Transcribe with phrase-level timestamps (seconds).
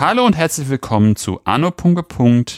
[0.00, 1.72] Hallo und herzlich willkommen zu Anno.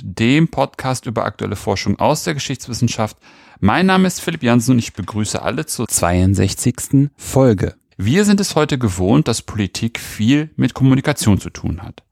[0.05, 3.17] dem Podcast über aktuelle Forschung aus der Geschichtswissenschaft.
[3.59, 7.11] Mein Name ist Philipp Jansen und ich begrüße alle zur 62.
[7.17, 7.75] Folge.
[7.97, 12.03] Wir sind es heute gewohnt, dass Politik viel mit Kommunikation zu tun hat.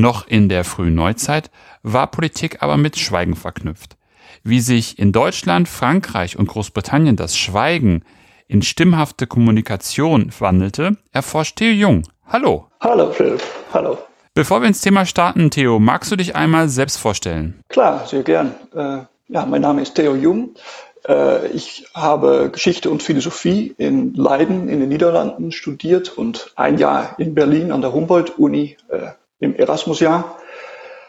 [0.00, 1.50] Noch in der frühen Neuzeit
[1.82, 3.98] war Politik aber mit Schweigen verknüpft.
[4.42, 8.02] Wie sich in Deutschland, Frankreich und Großbritannien das Schweigen
[8.48, 12.02] in stimmhafte Kommunikation wandelte, erforscht Theo Jung.
[12.26, 12.68] Hallo.
[12.80, 13.42] Hallo Philipp.
[13.74, 13.98] Hallo.
[14.32, 17.60] Bevor wir ins Thema starten, Theo, magst du dich einmal selbst vorstellen?
[17.68, 18.54] Klar, sehr gern.
[18.74, 20.54] Äh, ja, mein Name ist Theo Jung.
[21.06, 27.16] Äh, ich habe Geschichte und Philosophie in Leiden in den Niederlanden studiert und ein Jahr
[27.18, 29.08] in Berlin an der Humboldt-Uni äh,
[29.40, 30.38] im Erasmus-Jahr.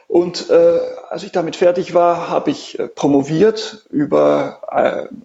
[0.08, 5.16] Und äh, als ich damit fertig war, habe ich äh, promoviert über äh,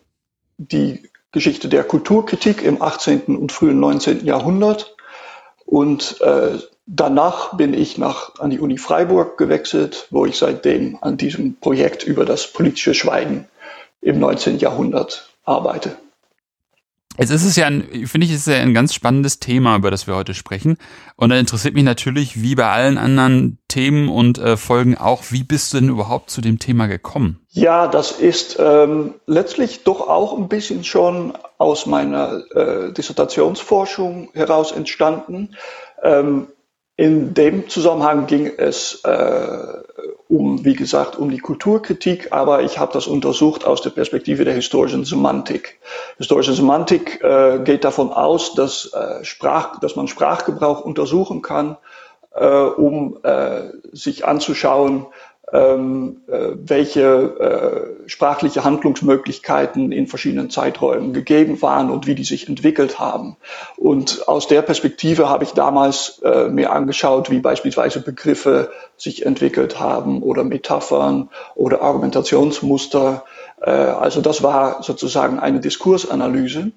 [0.59, 3.37] die Geschichte der Kulturkritik im 18.
[3.37, 4.25] und frühen 19.
[4.25, 4.95] Jahrhundert.
[5.65, 6.59] Und äh,
[6.89, 12.05] Danach bin ich nach, an die Uni Freiburg gewechselt, wo ich seitdem an diesem Projekt
[12.05, 13.49] über das politische Schweigen
[14.01, 14.59] im 19.
[14.59, 15.97] Jahrhundert arbeite.
[17.19, 20.17] Jetzt ist es ja, finde ich, ist ja ein ganz spannendes Thema, über das wir
[20.17, 20.77] heute sprechen.
[21.17, 25.43] Und da interessiert mich natürlich, wie bei allen anderen Themen und äh, Folgen auch, wie
[25.43, 27.41] bist du denn überhaupt zu dem Thema gekommen?
[27.49, 34.73] Ja, das ist ähm, letztlich doch auch ein bisschen schon aus meiner äh, Dissertationsforschung heraus
[34.73, 35.57] entstanden.
[36.03, 36.49] Ähm,
[36.97, 39.77] in dem Zusammenhang ging es äh,
[40.29, 44.55] um, wie gesagt, um die Kulturkritik, aber ich habe das untersucht aus der Perspektive der
[44.55, 45.79] historischen Semantik.
[46.19, 51.77] Historische Semantik äh, geht davon aus, dass, äh, Sprach, dass man Sprachgebrauch untersuchen kann,
[52.35, 55.07] äh, um äh, sich anzuschauen,
[55.53, 62.49] ähm, äh, welche äh, sprachliche Handlungsmöglichkeiten in verschiedenen Zeiträumen gegeben waren und wie die sich
[62.49, 63.37] entwickelt haben.
[63.77, 69.79] Und aus der Perspektive habe ich damals äh, mir angeschaut, wie beispielsweise Begriffe sich entwickelt
[69.79, 73.25] haben oder Metaphern oder Argumentationsmuster.
[73.61, 76.73] Äh, also das war sozusagen eine Diskursanalyse.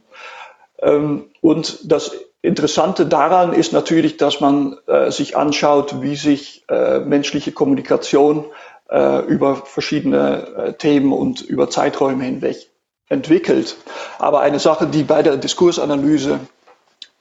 [0.81, 6.99] Ähm, und das Interessante daran ist natürlich, dass man äh, sich anschaut, wie sich äh,
[6.99, 8.45] menschliche Kommunikation
[8.89, 12.69] äh, über verschiedene äh, Themen und über Zeiträume hinweg
[13.09, 13.75] entwickelt.
[14.19, 16.39] Aber eine Sache, die bei der Diskursanalyse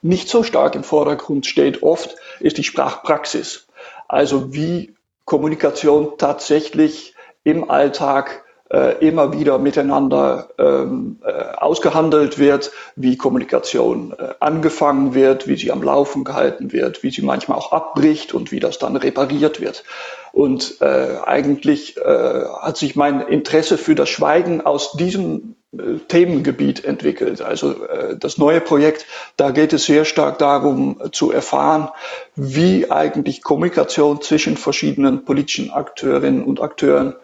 [0.01, 3.67] nicht so stark im Vordergrund steht, oft ist die Sprachpraxis.
[4.07, 7.13] Also wie Kommunikation tatsächlich
[7.43, 15.47] im Alltag äh, immer wieder miteinander ähm, äh, ausgehandelt wird, wie Kommunikation äh, angefangen wird,
[15.47, 18.95] wie sie am Laufen gehalten wird, wie sie manchmal auch abbricht und wie das dann
[18.95, 19.83] repariert wird.
[20.31, 26.85] Und äh, eigentlich äh, hat sich mein Interesse für das Schweigen aus diesem äh, Themengebiet
[26.85, 27.41] entwickelt.
[27.41, 29.07] Also äh, das neue Projekt,
[29.37, 31.89] da geht es sehr stark darum äh, zu erfahren,
[32.35, 37.15] wie eigentlich Kommunikation zwischen verschiedenen politischen Akteurinnen und Akteuren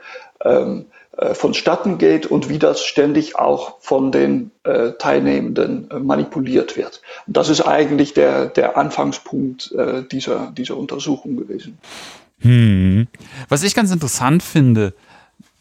[0.43, 0.94] ähm, äh,
[1.33, 7.01] vonstatten geht und wie das ständig auch von den äh, Teilnehmenden äh, manipuliert wird.
[7.27, 11.77] Und das ist eigentlich der, der Anfangspunkt äh, dieser, dieser Untersuchung gewesen.
[12.39, 13.07] Hm.
[13.47, 14.93] Was ich ganz interessant finde,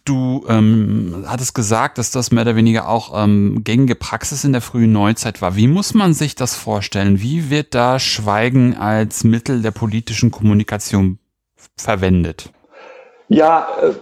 [0.04, 4.60] du ähm, hattest gesagt, dass das mehr oder weniger auch ähm, gängige Praxis in der
[4.60, 5.56] frühen Neuzeit war.
[5.56, 7.20] Wie muss man sich das vorstellen?
[7.20, 11.19] Wie wird da Schweigen als Mittel der politischen Kommunikation
[11.76, 12.50] verwendet?
[13.28, 13.93] Ja, äh,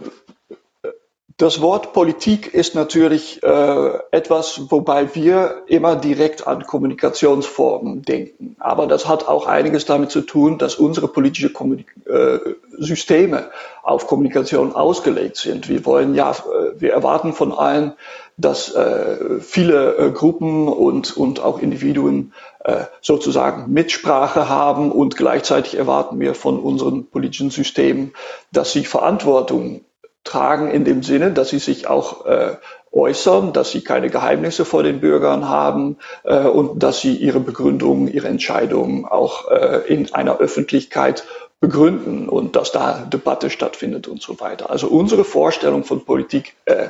[1.37, 8.57] das Wort Politik ist natürlich äh, etwas, wobei wir immer direkt an Kommunikationsformen denken.
[8.59, 12.39] Aber das hat auch einiges damit zu tun, dass unsere politische Kommunik äh,
[12.79, 13.51] Systeme
[13.83, 15.69] auf Kommunikation ausgelegt sind.
[15.69, 17.95] Wir wollen ja, äh, wir erwarten von allen,
[18.37, 22.33] dass äh, viele äh, Gruppen und, und auch Individuen
[22.65, 28.13] äh, sozusagen Mitsprache haben und gleichzeitig erwarten wir von unseren politischen Systemen,
[28.51, 29.83] dass sie Verantwortung
[30.25, 32.57] tragen in dem Sinne, dass sie sich auch äh,
[32.93, 38.09] äußern, dass sie keine Geheimnisse vor den Bürgern haben äh, und dass sie ihre Begründungen,
[38.09, 41.25] ihre Entscheidungen auch äh, in einer Öffentlichkeit
[41.61, 44.71] begründen und dass da Debatte stattfindet und so weiter.
[44.71, 46.89] Also unsere Vorstellung von Politik äh,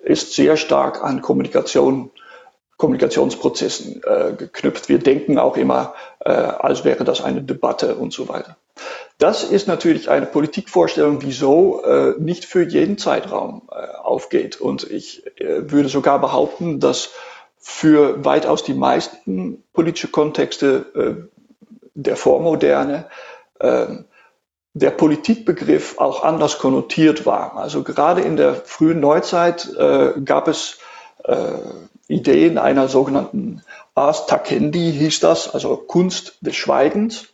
[0.00, 2.10] ist sehr stark an Kommunikation
[2.78, 4.88] Kommunikationsprozessen äh, geknüpft.
[4.88, 8.56] Wir denken auch immer, äh, als wäre das eine Debatte und so weiter.
[9.18, 14.60] Das ist natürlich eine Politikvorstellung, die so äh, nicht für jeden Zeitraum äh, aufgeht.
[14.60, 17.10] Und ich äh, würde sogar behaupten, dass
[17.58, 21.38] für weitaus die meisten politische Kontexte äh,
[21.94, 23.06] der Vormoderne
[23.60, 24.04] ähm,
[24.74, 27.56] der Politikbegriff auch anders konnotiert war.
[27.56, 30.78] Also gerade in der frühen Neuzeit äh, gab es
[31.24, 31.54] äh,
[32.06, 33.62] Ideen einer sogenannten
[33.94, 37.28] Ars Takendi hieß das, also Kunst des Schweigens.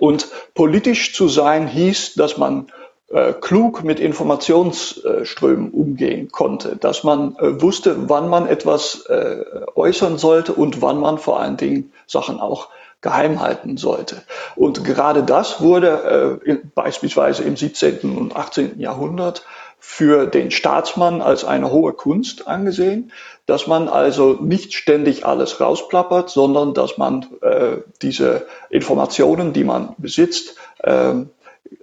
[0.00, 2.72] Und politisch zu sein hieß, dass man
[3.08, 9.44] äh, klug mit Informationsströmen umgehen konnte, dass man äh, wusste, wann man etwas äh,
[9.74, 12.68] äußern sollte und wann man vor allen Dingen Sachen auch
[13.00, 14.22] geheim halten sollte.
[14.56, 18.16] Und gerade das wurde äh, beispielsweise im 17.
[18.16, 18.78] und 18.
[18.78, 19.44] Jahrhundert
[19.78, 23.12] für den Staatsmann als eine hohe Kunst angesehen,
[23.50, 29.96] dass man also nicht ständig alles rausplappert, sondern dass man äh, diese Informationen, die man
[29.98, 30.54] besitzt,
[30.84, 31.24] äh, äh,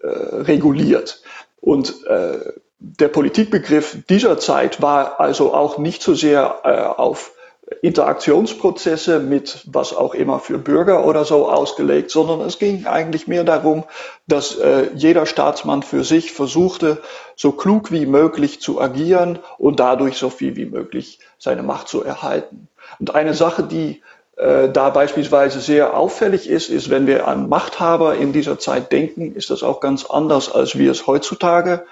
[0.01, 1.21] reguliert.
[1.59, 7.33] Und äh, der Politikbegriff dieser Zeit war also auch nicht so sehr äh, auf
[7.81, 13.43] Interaktionsprozesse mit was auch immer für Bürger oder so ausgelegt, sondern es ging eigentlich mehr
[13.43, 13.83] darum,
[14.25, 17.01] dass äh, jeder Staatsmann für sich versuchte,
[17.35, 22.03] so klug wie möglich zu agieren und dadurch so viel wie möglich seine Macht zu
[22.03, 22.67] erhalten.
[22.99, 24.01] Und eine Sache, die
[24.37, 29.33] äh, da beispielsweise sehr auffällig ist, ist, wenn wir an Machthaber in dieser Zeit denken,
[29.35, 31.85] ist das auch ganz anders, als wir es heutzutage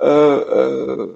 [0.00, 1.08] äh, äh,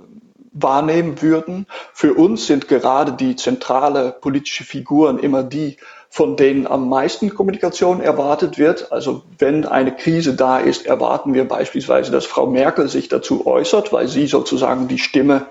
[0.53, 1.67] wahrnehmen würden.
[1.93, 5.79] Für uns sind gerade die zentrale politische Figuren immer die,
[6.11, 8.93] von denen am meisten Kommunikation erwartet wird.
[8.93, 13.93] Also wenn eine Krise da ist, erwarten wir beispielsweise, dass Frau Merkel sich dazu äußert,
[13.93, 15.47] weil sie sozusagen die Stimme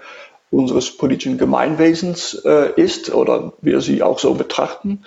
[0.50, 5.04] unseres politischen Gemeinwesens äh, ist oder wir sie auch so betrachten.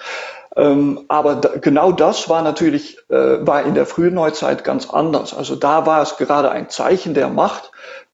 [0.57, 5.33] Ähm, aber da, genau das war natürlich äh, war in der frühen Neuzeit ganz anders.
[5.35, 7.71] Also da war es gerade ein Zeichen der Macht,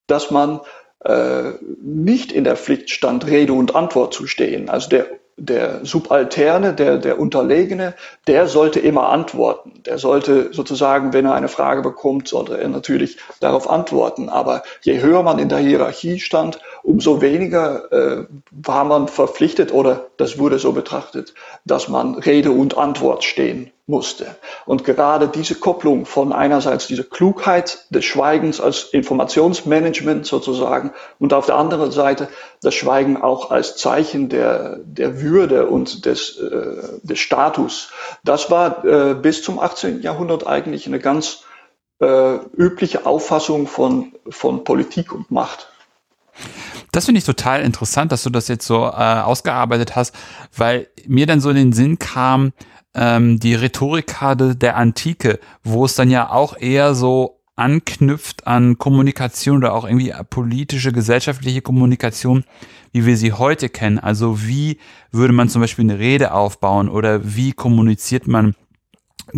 [0.06, 0.60] dass man
[1.04, 1.52] äh,
[1.82, 4.68] nicht in der Pflicht stand, Rede und Antwort zu stehen.
[4.68, 5.06] Also der,
[5.36, 7.94] der Subalterne, der, der Unterlegene,
[8.26, 9.82] der sollte immer antworten.
[9.84, 14.28] Der sollte sozusagen, wenn er eine Frage bekommt, sollte er natürlich darauf antworten.
[14.28, 20.06] Aber je höher man in der Hierarchie stand, umso weniger äh, war man verpflichtet oder
[20.18, 21.34] das wurde so betrachtet,
[21.64, 24.36] dass man Rede und Antwort stehen musste.
[24.66, 31.46] Und gerade diese Kopplung von einerseits dieser Klugheit des Schweigens als Informationsmanagement sozusagen und auf
[31.46, 32.28] der anderen Seite
[32.62, 37.90] das Schweigen auch als Zeichen der, der Würde und des, äh, des Status,
[38.22, 40.02] das war äh, bis zum 18.
[40.02, 41.42] Jahrhundert eigentlich eine ganz
[42.00, 45.72] äh, übliche Auffassung von, von Politik und Macht.
[46.92, 50.14] Das finde ich total interessant, dass du das jetzt so äh, ausgearbeitet hast,
[50.56, 52.52] weil mir dann so in den Sinn kam,
[52.94, 59.58] ähm, die Rhetorikkarte der Antike, wo es dann ja auch eher so anknüpft an Kommunikation
[59.58, 62.44] oder auch irgendwie politische, gesellschaftliche Kommunikation,
[62.92, 63.98] wie wir sie heute kennen.
[63.98, 64.78] Also wie
[65.10, 68.54] würde man zum Beispiel eine Rede aufbauen oder wie kommuniziert man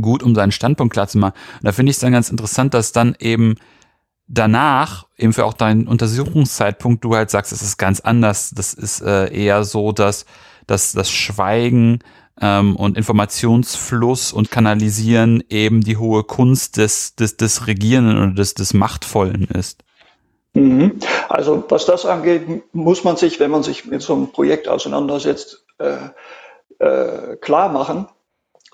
[0.01, 1.35] gut, um seinen Standpunkt klar zu machen.
[1.61, 3.55] Und da finde ich es dann ganz interessant, dass dann eben
[4.29, 8.51] danach, eben für auch deinen Untersuchungszeitpunkt, du halt sagst, es ist ganz anders.
[8.55, 10.27] Das ist äh, eher so, dass,
[10.67, 12.01] dass das Schweigen
[12.41, 18.55] ähm, und Informationsfluss und Kanalisieren eben die hohe Kunst des, des, des Regierenden oder des,
[18.55, 19.83] des Machtvollen ist.
[20.55, 20.99] Mhm.
[21.29, 22.43] Also was das angeht,
[22.73, 26.09] muss man sich, wenn man sich mit so einem Projekt auseinandersetzt, äh,
[26.79, 28.09] äh, klar machen,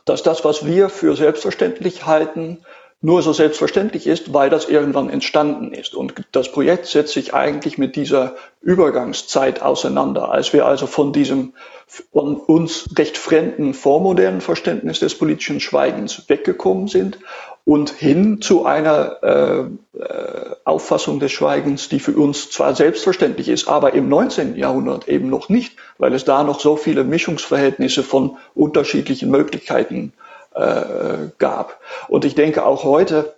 [0.04, 2.64] dass das, was wir für selbstverständlich halten,
[3.04, 5.94] nur so selbstverständlich ist, weil das irgendwann entstanden ist.
[5.94, 10.30] Und das Projekt setzt sich eigentlich mit dieser Übergangszeit auseinander.
[10.30, 11.52] Als wir also von diesem
[11.86, 17.18] von uns recht fremden vormodernen Verständnis des politischen Schweigens weggekommen sind
[17.66, 23.68] und hin zu einer äh, äh Auffassung des Schweigens, die für uns zwar selbstverständlich ist,
[23.68, 24.56] aber im 19.
[24.56, 30.14] Jahrhundert eben noch nicht, weil es da noch so viele Mischungsverhältnisse von unterschiedlichen Möglichkeiten
[30.54, 31.80] äh, gab.
[32.08, 33.34] Und ich denke auch heute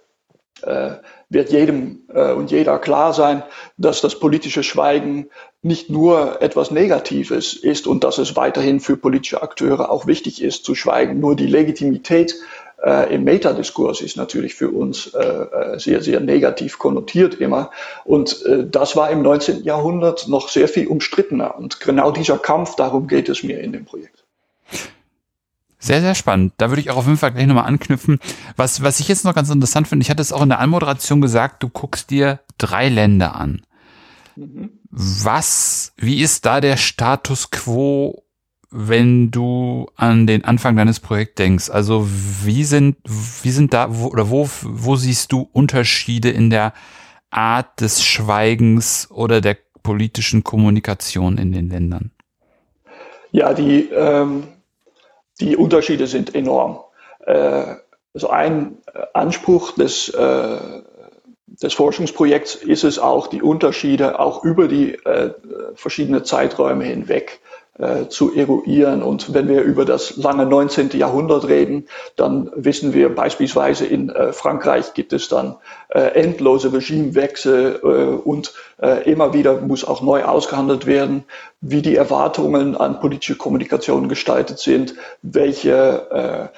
[0.63, 0.93] äh,
[1.29, 3.43] wird jedem äh, und jeder klar sein,
[3.77, 5.29] dass das politische Schweigen
[5.63, 10.65] nicht nur etwas Negatives ist und dass es weiterhin für politische Akteure auch wichtig ist
[10.65, 11.19] zu schweigen.
[11.19, 12.37] Nur die Legitimität
[12.83, 17.71] äh, im Metadiskurs ist natürlich für uns äh, äh sehr, sehr negativ konnotiert immer.
[18.05, 19.65] Und äh, das war im 19.
[19.65, 21.59] Jahrhundert noch sehr viel umstrittener.
[21.59, 24.25] Und genau dieser Kampf, darum geht es mir in dem Projekt.
[25.87, 26.53] Sehr, sehr spannend.
[26.57, 28.19] Da würde ich auch auf jeden Fall gleich nochmal anknüpfen.
[28.57, 31.21] Was, was ich jetzt noch ganz interessant finde, ich hatte es auch in der Anmoderation
[31.21, 33.63] gesagt, du guckst dir drei Länder an.
[34.35, 34.71] Mhm.
[34.91, 38.25] Was, wie ist da der Status quo,
[38.69, 41.71] wenn du an den Anfang deines Projekts denkst?
[41.71, 42.09] Also
[42.43, 46.73] wie sind, wie sind da, wo, oder wo, wo siehst du Unterschiede in der
[47.31, 52.11] Art des Schweigens oder der politischen Kommunikation in den Ländern?
[53.31, 54.49] Ja, die, ähm
[55.41, 56.81] die Unterschiede sind enorm.
[57.27, 57.77] Äh,
[58.15, 58.79] also ein
[59.13, 60.59] Anspruch des, äh,
[61.47, 65.35] des Forschungsprojekts ist es auch, die Unterschiede auch über die äh,
[65.75, 67.41] verschiedenen Zeiträume hinweg
[67.79, 69.03] äh, zu eruieren.
[69.03, 70.91] Und wenn wir über das lange 19.
[70.91, 75.57] Jahrhundert reden, dann wissen wir beispielsweise in äh, Frankreich gibt es dann
[75.89, 78.53] äh, endlose Regimewechsel äh, und
[78.83, 81.25] äh, immer wieder muss auch neu ausgehandelt werden,
[81.61, 86.51] wie die Erwartungen an politische Kommunikation gestaltet sind, welche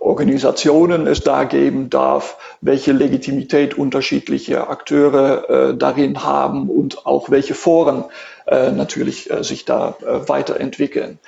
[0.00, 8.04] Organisationen es da geben darf, welche Legitimität unterschiedliche Akteure darin haben und auch welche Foren
[8.46, 11.18] äh, natürlich äh, sich da äh, weiterentwickeln.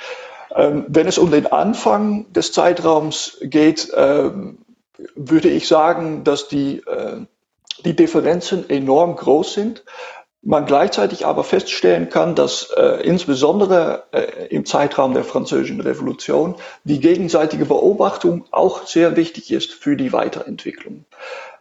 [0.54, 4.59] Ähm, wenn es um den Anfang des Zeitraums geht, ähm,
[5.14, 6.83] würde ich sagen, dass die,
[7.85, 9.83] die Differenzen enorm groß sind
[10.42, 16.99] man gleichzeitig aber feststellen kann, dass äh, insbesondere äh, im Zeitraum der Französischen Revolution die
[16.99, 21.04] gegenseitige Beobachtung auch sehr wichtig ist für die Weiterentwicklung.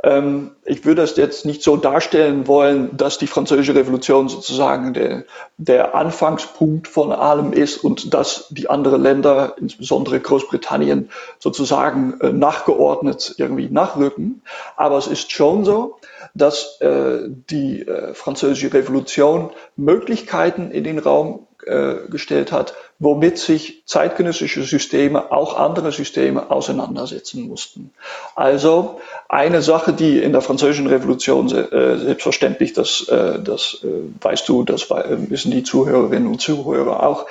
[0.03, 5.25] Ähm, ich würde es jetzt nicht so darstellen wollen, dass die Französische Revolution sozusagen der,
[5.58, 13.36] der Anfangspunkt von allem ist und dass die anderen Länder, insbesondere Großbritannien, sozusagen äh, nachgeordnet
[13.38, 14.41] irgendwie nachrücken.
[14.75, 15.98] Aber es ist schon so,
[16.34, 23.84] dass äh, die äh, französische Revolution Möglichkeiten in den Raum äh, gestellt hat, womit sich
[23.86, 27.91] zeitgenössische Systeme, auch andere Systeme auseinandersetzen mussten.
[28.36, 29.00] Also
[29.30, 33.80] eine Sache, die in der französischen Revolution äh, selbstverständlich, das, äh, das
[34.22, 37.25] weißt du, das wissen die Zuhörerinnen und Zuhörer auch,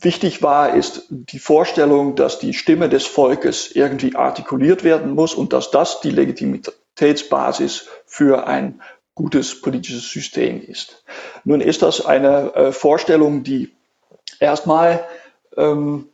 [0.00, 5.52] wichtig war, ist die Vorstellung, dass die Stimme des Volkes irgendwie artikuliert werden muss und
[5.52, 8.80] dass das die Legitimitätsbasis für ein
[9.16, 11.02] gutes politisches System ist.
[11.42, 13.72] Nun ist das eine äh, Vorstellung, die
[14.38, 15.04] erstmal
[15.56, 16.10] ähm,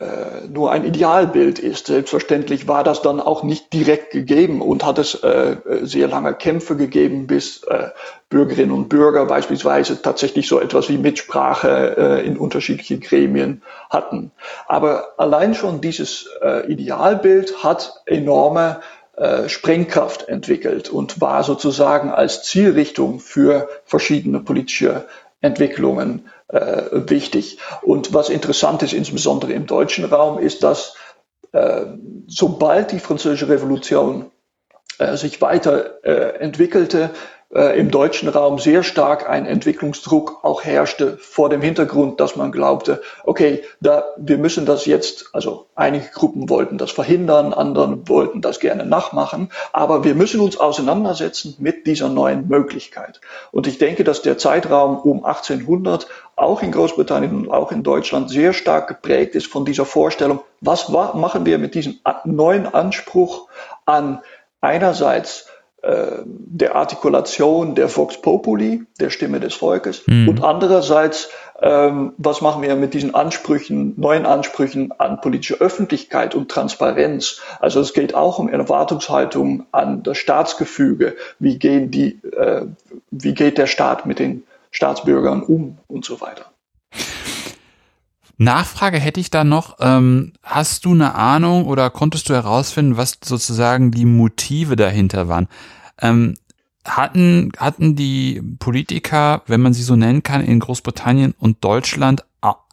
[0.00, 1.88] äh, nur ein Idealbild ist.
[1.88, 6.76] Selbstverständlich war das dann auch nicht direkt gegeben und hat es äh, sehr lange Kämpfe
[6.76, 7.88] gegeben, bis äh,
[8.28, 14.30] Bürgerinnen und Bürger beispielsweise tatsächlich so etwas wie Mitsprache äh, in unterschiedlichen Gremien hatten.
[14.68, 18.80] Aber allein schon dieses äh, Idealbild hat enorme
[19.18, 25.08] äh, Sprengkraft entwickelt und war sozusagen als Zielrichtung für verschiedene politische
[25.40, 27.58] Entwicklungen äh, wichtig.
[27.82, 30.94] Und was interessant ist, insbesondere im deutschen Raum, ist, dass
[31.52, 31.86] äh,
[32.26, 34.30] sobald die Französische Revolution
[34.98, 37.10] äh, sich weiter äh, entwickelte,
[37.54, 42.52] äh, im deutschen Raum sehr stark ein Entwicklungsdruck auch herrschte vor dem Hintergrund, dass man
[42.52, 48.42] glaubte, okay, da, wir müssen das jetzt, also einige Gruppen wollten das verhindern, andere wollten
[48.42, 53.22] das gerne nachmachen, aber wir müssen uns auseinandersetzen mit dieser neuen Möglichkeit.
[53.50, 58.28] Und ich denke, dass der Zeitraum um 1800 auch in Großbritannien und auch in Deutschland
[58.28, 63.48] sehr stark geprägt ist von dieser Vorstellung, was machen wir mit diesem neuen Anspruch
[63.86, 64.20] an
[64.60, 65.46] einerseits
[65.82, 70.28] äh, der Artikulation der Vox Populi, der Stimme des Volkes, mhm.
[70.28, 76.50] und andererseits, ähm, was machen wir mit diesen Ansprüchen, neuen Ansprüchen an politische Öffentlichkeit und
[76.50, 77.40] Transparenz?
[77.60, 81.16] Also es geht auch um Erwartungshaltung an das Staatsgefüge.
[81.38, 82.62] Wie gehen die, äh,
[83.10, 86.46] wie geht der Staat mit den Staatsbürgern um und so weiter.
[88.38, 89.76] Nachfrage hätte ich da noch.
[89.80, 95.48] Ähm, hast du eine Ahnung oder konntest du herausfinden, was sozusagen die Motive dahinter waren?
[96.00, 96.34] Ähm,
[96.84, 102.24] hatten, hatten die Politiker, wenn man sie so nennen kann, in Großbritannien und Deutschland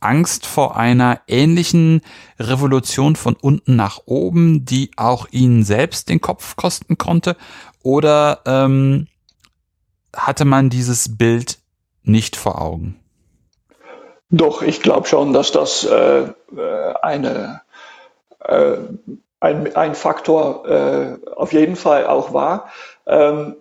[0.05, 2.01] Angst vor einer ähnlichen
[2.39, 7.35] Revolution von unten nach oben, die auch ihnen selbst den Kopf kosten konnte?
[7.81, 9.07] Oder ähm,
[10.15, 11.59] hatte man dieses Bild
[12.03, 12.99] nicht vor Augen?
[14.29, 17.61] Doch, ich glaube schon, dass das äh, äh, eine,
[18.39, 18.77] äh,
[19.39, 22.69] ein, ein Faktor äh, auf jeden Fall auch war.
[23.05, 23.57] Ähm,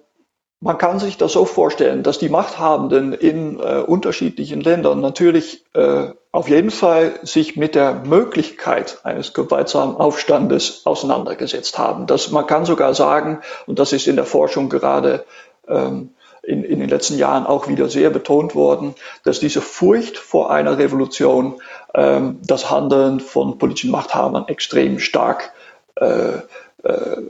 [0.61, 6.13] man kann sich das so vorstellen, dass die Machthabenden in äh, unterschiedlichen Ländern natürlich äh,
[6.33, 12.07] auf jeden Fall sich mit der Möglichkeit eines gewaltsamen Aufstandes auseinandergesetzt haben.
[12.07, 15.27] Das, man kann sogar sagen, und das ist in der Forschung gerade
[15.69, 16.15] ähm,
[16.47, 20.79] in, in den letzten Jahren auch wieder sehr betont worden, dass diese Furcht vor einer
[20.79, 21.61] Revolution
[21.95, 25.53] ähm, das Handeln von politischen Machthabern extrem stark
[25.97, 26.39] äh,
[26.83, 27.23] äh,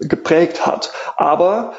[0.00, 0.92] geprägt hat.
[1.16, 1.74] Aber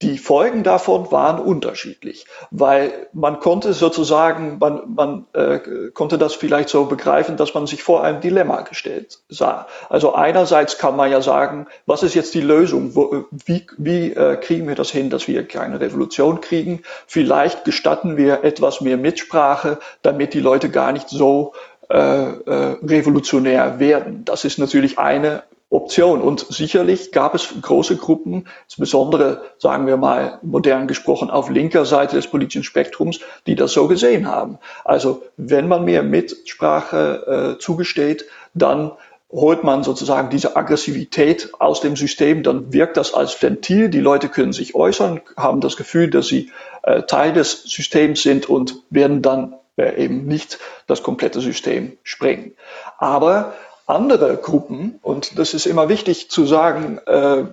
[0.00, 5.58] die Folgen davon waren unterschiedlich, weil man konnte sozusagen, man, man äh,
[5.92, 9.66] konnte das vielleicht so begreifen, dass man sich vor einem Dilemma gestellt sah.
[9.88, 12.94] Also einerseits kann man ja sagen, was ist jetzt die Lösung?
[12.94, 16.82] Wo, wie wie äh, kriegen wir das hin, dass wir keine Revolution kriegen?
[17.08, 21.54] Vielleicht gestatten wir etwas mehr Mitsprache, damit die Leute gar nicht so
[21.90, 24.24] äh, äh, revolutionär werden.
[24.24, 26.22] Das ist natürlich eine Option.
[26.22, 32.16] Und sicherlich gab es große Gruppen, insbesondere, sagen wir mal, modern gesprochen, auf linker Seite
[32.16, 34.58] des politischen Spektrums, die das so gesehen haben.
[34.84, 38.92] Also wenn man mir Mitsprache äh, zugesteht, dann
[39.30, 43.90] holt man sozusagen diese Aggressivität aus dem System, dann wirkt das als Ventil.
[43.90, 46.50] Die Leute können sich äußern, haben das Gefühl, dass sie
[46.82, 52.52] äh, Teil des Systems sind und werden dann äh, eben nicht das komplette System sprengen.
[52.96, 53.52] Aber
[53.88, 57.44] andere Gruppen, und das ist immer wichtig zu sagen, äh,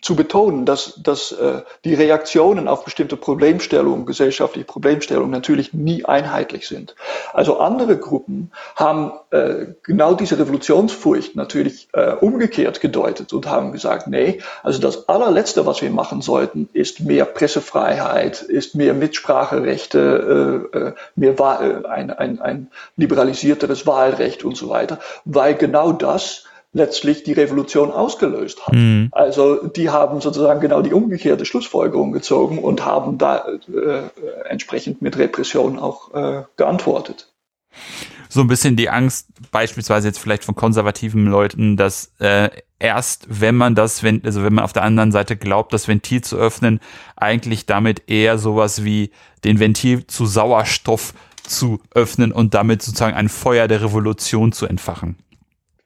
[0.00, 6.66] zu betonen, dass, dass äh, die Reaktionen auf bestimmte Problemstellungen, gesellschaftliche Problemstellungen natürlich nie einheitlich
[6.66, 6.94] sind.
[7.32, 14.06] Also andere Gruppen haben äh, genau diese Revolutionsfurcht natürlich äh, umgekehrt gedeutet und haben gesagt,
[14.06, 20.78] nee, also das allerletzte, was wir machen sollten, ist mehr Pressefreiheit, ist mehr Mitspracherechte, äh,
[20.78, 26.44] äh mehr Wahl, äh, ein, ein, ein liberalisierteres Wahlrecht und so weiter, weil genau das
[26.72, 28.74] letztlich die Revolution ausgelöst hat.
[28.74, 29.08] Mhm.
[29.12, 35.18] Also die haben sozusagen genau die umgekehrte Schlussfolgerung gezogen und haben da äh, entsprechend mit
[35.18, 37.28] Repression auch äh, geantwortet.
[38.28, 42.48] So ein bisschen die Angst, beispielsweise jetzt vielleicht von konservativen Leuten, dass äh,
[42.78, 46.22] erst wenn man das, wenn, also wenn man auf der anderen Seite glaubt, das Ventil
[46.22, 46.80] zu öffnen,
[47.16, 49.10] eigentlich damit eher sowas wie
[49.44, 51.12] den Ventil zu Sauerstoff
[51.42, 55.16] zu öffnen und damit sozusagen ein Feuer der Revolution zu entfachen.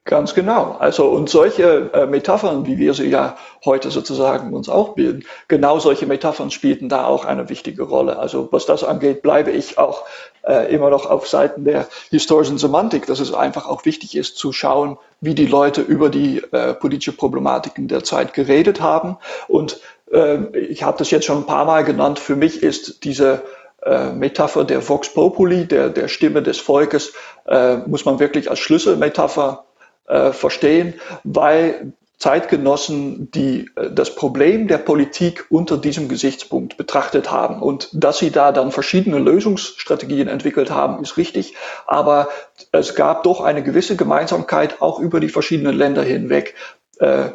[0.07, 0.77] Ganz genau.
[0.79, 3.35] Also und solche äh, Metaphern, wie wir sie ja
[3.65, 8.17] heute sozusagen uns auch bilden, genau solche Metaphern spielten da auch eine wichtige Rolle.
[8.17, 10.05] Also was das angeht, bleibe ich auch
[10.47, 14.53] äh, immer noch auf Seiten der historischen Semantik, dass es einfach auch wichtig ist zu
[14.53, 19.17] schauen, wie die Leute über die äh, politische Problematiken der Zeit geredet haben.
[19.49, 22.19] Und äh, ich habe das jetzt schon ein paar Mal genannt.
[22.19, 23.43] Für mich ist diese
[23.83, 27.11] äh, Metapher der Vox Populi, der, der Stimme des Volkes,
[27.45, 29.65] äh, muss man wirklich als Schlüsselmetapher
[30.07, 37.61] äh, verstehen, weil Zeitgenossen, die äh, das Problem der Politik unter diesem Gesichtspunkt betrachtet haben.
[37.61, 41.53] Und dass sie da dann verschiedene Lösungsstrategien entwickelt haben, ist richtig.
[41.85, 42.29] Aber
[42.71, 46.55] es gab doch eine gewisse Gemeinsamkeit auch über die verschiedenen Länder hinweg
[46.99, 47.29] äh,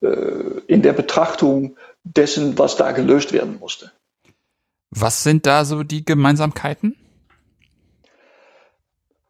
[0.00, 3.92] äh, in der Betrachtung dessen, was da gelöst werden musste.
[4.90, 6.96] Was sind da so die Gemeinsamkeiten?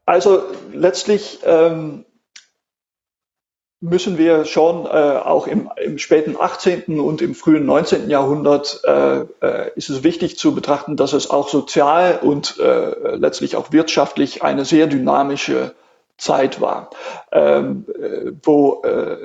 [0.07, 2.05] Also letztlich ähm,
[3.85, 7.01] müssen wir schon äh, auch im, im, späten 18.
[7.01, 8.09] und im frühen 19.
[8.09, 13.57] Jahrhundert äh, äh, ist es wichtig zu betrachten, dass es auch sozial und äh, letztlich
[13.57, 15.75] auch wirtschaftlich eine sehr dynamische
[16.16, 16.90] Zeit war,
[17.31, 19.18] ähm, äh, wo äh,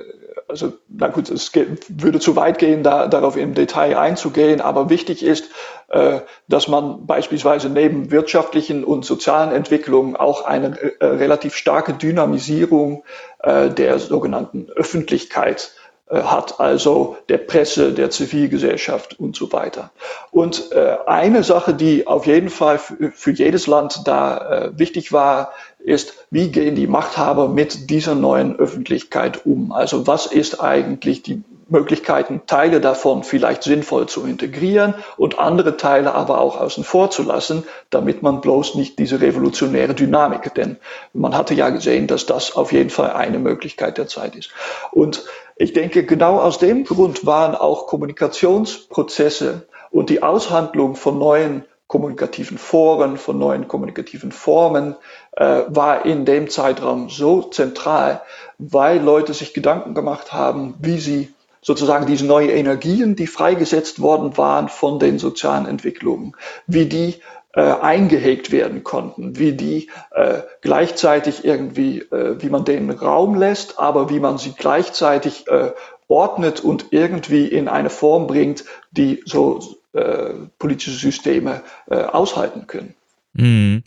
[0.50, 1.52] also na gut, es
[1.88, 5.50] würde zu weit gehen, da, darauf im Detail einzugehen, aber wichtig ist,
[5.90, 13.04] äh, dass man beispielsweise neben wirtschaftlichen und sozialen Entwicklungen auch eine äh, relativ starke Dynamisierung
[13.44, 15.72] äh, der sogenannten Öffentlichkeit
[16.10, 19.92] äh, hat, also der Presse, der Zivilgesellschaft und so weiter.
[20.32, 25.54] Und äh, eine Sache, die auf jeden Fall für jedes Land da äh, wichtig war,
[25.80, 29.72] ist, wie gehen die Machthaber mit dieser neuen Öffentlichkeit um?
[29.72, 36.14] Also was ist eigentlich die Möglichkeiten, Teile davon vielleicht sinnvoll zu integrieren und andere Teile
[36.16, 40.78] aber auch außen vor zu lassen, damit man bloß nicht diese revolutionäre Dynamik, denn
[41.14, 44.50] man hatte ja gesehen, dass das auf jeden Fall eine Möglichkeit der Zeit ist.
[44.92, 45.24] Und
[45.56, 52.60] ich denke, genau aus dem Grund waren auch Kommunikationsprozesse und die Aushandlung von neuen kommunikativen
[52.60, 54.96] Foren, von neuen kommunikativen Formen,
[55.32, 58.22] äh, war in dem Zeitraum so zentral,
[58.58, 64.38] weil Leute sich Gedanken gemacht haben, wie sie sozusagen diese neuen Energien, die freigesetzt worden
[64.38, 66.36] waren von den sozialen Entwicklungen,
[66.68, 67.16] wie die
[67.54, 73.80] äh, eingehegt werden konnten, wie die äh, gleichzeitig irgendwie, äh, wie man denen Raum lässt,
[73.80, 75.72] aber wie man sie gleichzeitig äh,
[76.08, 79.60] ordnet und irgendwie in eine Form bringt, die so
[79.94, 82.96] äh, politische Systeme äh, aushalten können.
[83.34, 83.84] Mhm.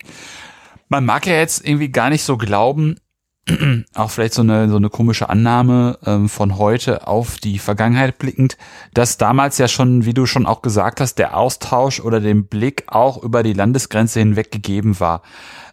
[0.92, 2.96] Man mag ja jetzt irgendwie gar nicht so glauben,
[3.94, 8.58] auch vielleicht so eine, so eine komische Annahme ähm, von heute auf die Vergangenheit blickend,
[8.92, 12.84] dass damals ja schon, wie du schon auch gesagt hast, der Austausch oder den Blick
[12.88, 15.22] auch über die Landesgrenze hinweg gegeben war.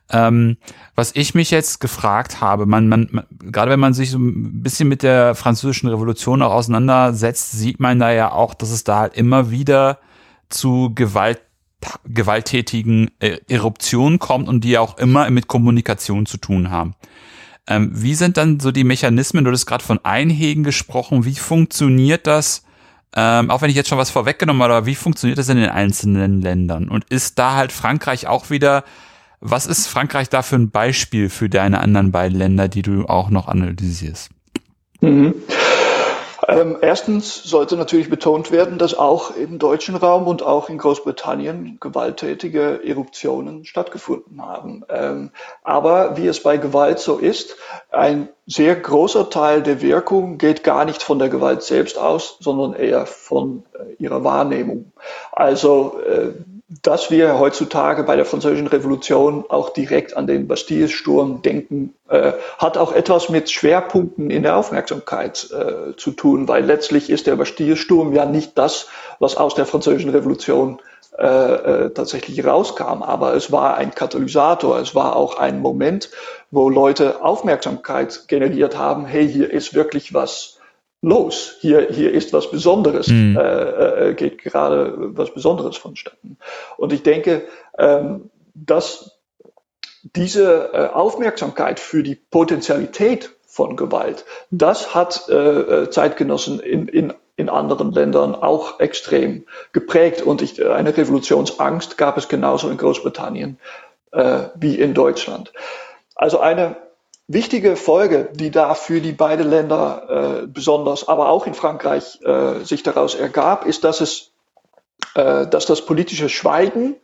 [0.10, 0.56] Ähm,
[0.96, 4.64] was ich mich jetzt gefragt habe, man, man, man, gerade wenn man sich so ein
[4.64, 9.00] bisschen mit der französischen Revolution auch auseinandersetzt, sieht man da ja auch, dass es da
[9.00, 10.00] halt immer wieder
[10.48, 11.42] zu Gewalt
[12.06, 16.96] gewalttätigen äh, Eruptionen kommt und die auch immer mit Kommunikation zu tun haben.
[17.68, 19.46] Ähm, wie sind dann so die Mechanismen?
[19.46, 21.26] Du hast gerade von Einhegen gesprochen.
[21.26, 22.64] Wie funktioniert das?
[23.16, 25.70] Ähm, auch wenn ich jetzt schon was vorweggenommen habe, aber wie funktioniert das in den
[25.70, 26.90] einzelnen Ländern?
[26.90, 28.84] Und ist da halt Frankreich auch wieder,
[29.40, 33.30] was ist Frankreich da für ein Beispiel für deine anderen beiden Länder, die du auch
[33.30, 34.30] noch analysierst?
[35.02, 35.34] Mhm.
[36.50, 41.78] Ähm, erstens sollte natürlich betont werden, dass auch im deutschen Raum und auch in Großbritannien
[41.80, 44.84] gewalttätige Eruptionen stattgefunden haben.
[44.90, 45.30] Ähm,
[45.64, 47.56] aber wie es bei Gewalt so ist,
[47.92, 52.74] ein sehr großer Teil der Wirkung geht gar nicht von der Gewalt selbst aus, sondern
[52.74, 54.92] eher von äh, ihrer Wahrnehmung.
[55.32, 56.34] Also äh,
[56.84, 62.78] dass wir heutzutage bei der Französischen Revolution auch direkt an den Bastille-Sturm denken, äh, hat
[62.78, 68.14] auch etwas mit Schwerpunkten in der Aufmerksamkeit äh, zu tun, weil letztlich ist der Bastille-Sturm
[68.14, 70.80] ja nicht das, was aus der Französischen Revolution
[71.18, 76.12] äh, äh tatsächlich rauskam, aber es war ein Katalysator, es war auch ein Moment,
[76.52, 80.59] wo Leute Aufmerksamkeit generiert haben, hey, hier ist wirklich was
[81.02, 81.58] los.
[81.60, 83.38] Hier, hier ist was Besonderes, mhm.
[83.38, 86.38] äh, geht gerade was Besonderes vonstatten.
[86.78, 87.44] Und ich denke,
[87.78, 89.20] ähm, dass
[90.04, 97.14] diese äh, Aufmerksamkeit für die Potenzialität von Gewalt, das hat äh, äh Zeitgenossen in, in,
[97.36, 100.22] in anderen Ländern auch extrem geprägt.
[100.22, 103.60] Und ich, eine Revolutionsangst gab es genauso in Großbritannien
[104.56, 105.54] wie in Deutschland.
[106.16, 106.78] Also eine
[107.30, 112.66] wichtige Folge, die da für die beiden Länder äh, besonders, aber auch in Frankreich äh,
[112.66, 114.32] sich daraus ergab, ist, dass es,
[115.16, 116.96] äh, dass das politische Schweigen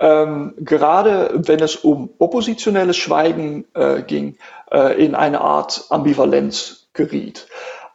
[0.00, 4.36] ähm, gerade wenn es um oppositionelles Schweigen äh, ging,
[4.70, 7.46] äh, in eine Art Ambivalenz geriet.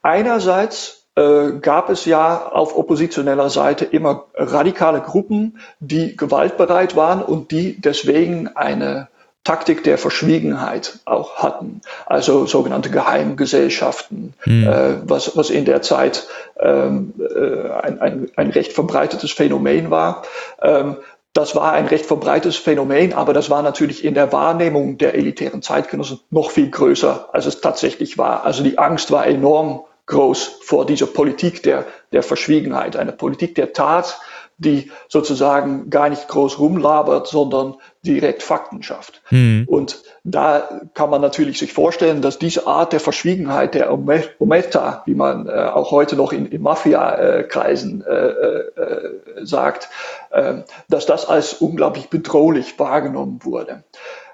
[0.02, 7.52] Einerseits äh, gab es ja auf oppositioneller Seite immer radikale Gruppen, die gewaltbereit waren und
[7.52, 9.10] die deswegen eine
[9.50, 14.68] Taktik der Verschwiegenheit auch hatten, also sogenannte Geheimgesellschaften, mhm.
[14.68, 16.28] äh, was, was in der Zeit
[16.60, 20.22] ähm, äh, ein, ein, ein recht verbreitetes Phänomen war.
[20.62, 20.98] Ähm,
[21.34, 25.64] das war ein recht verbreitetes Phänomen, aber das war natürlich in der Wahrnehmung der elitären
[25.64, 28.46] Zeitgenossen noch viel größer, als es tatsächlich war.
[28.46, 33.74] Also die Angst war enorm groß vor dieser Politik der, der Verschwiegenheit, eine Politik der
[33.74, 34.20] Tat,
[34.60, 39.22] die sozusagen gar nicht groß rumlabert, sondern direkt Fakten schafft.
[39.30, 39.66] Mhm.
[39.68, 45.16] Und da kann man natürlich sich vorstellen, dass diese Art der Verschwiegenheit, der Ometta, wie
[45.16, 49.90] man äh, auch heute noch in, in Mafia-Kreisen äh, äh, sagt,
[50.32, 53.84] äh, dass das als unglaublich bedrohlich wahrgenommen wurde.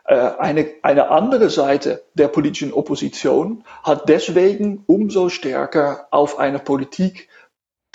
[0.06, 7.30] Äh, eine, eine andere Seite der politischen Opposition hat deswegen umso stärker auf eine Politik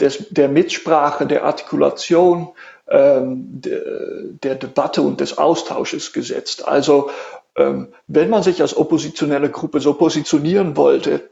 [0.00, 2.48] des, der Mitsprache, der Artikulation,
[2.92, 6.66] der Debatte und des Austausches gesetzt.
[6.66, 7.10] Also
[7.56, 11.30] ähm, wenn man sich als oppositionelle Gruppe so positionieren wollte,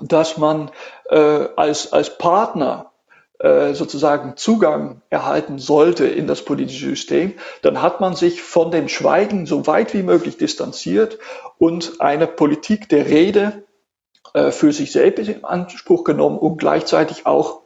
[0.00, 0.70] dass man
[1.08, 1.16] äh,
[1.56, 2.90] als, als Partner
[3.38, 8.88] äh, sozusagen Zugang erhalten sollte in das politische System, dann hat man sich von dem
[8.88, 11.18] Schweigen so weit wie möglich distanziert
[11.58, 13.64] und eine Politik der Rede
[14.34, 17.59] äh, für sich selbst in Anspruch genommen und gleichzeitig auch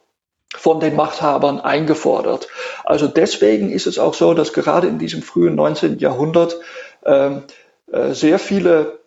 [0.56, 2.48] von den Machthabern eingefordert.
[2.84, 5.98] Also deswegen ist es auch so, dass gerade in diesem frühen 19.
[5.98, 6.56] Jahrhundert
[7.04, 7.42] ähm,
[7.90, 8.98] äh, sehr viele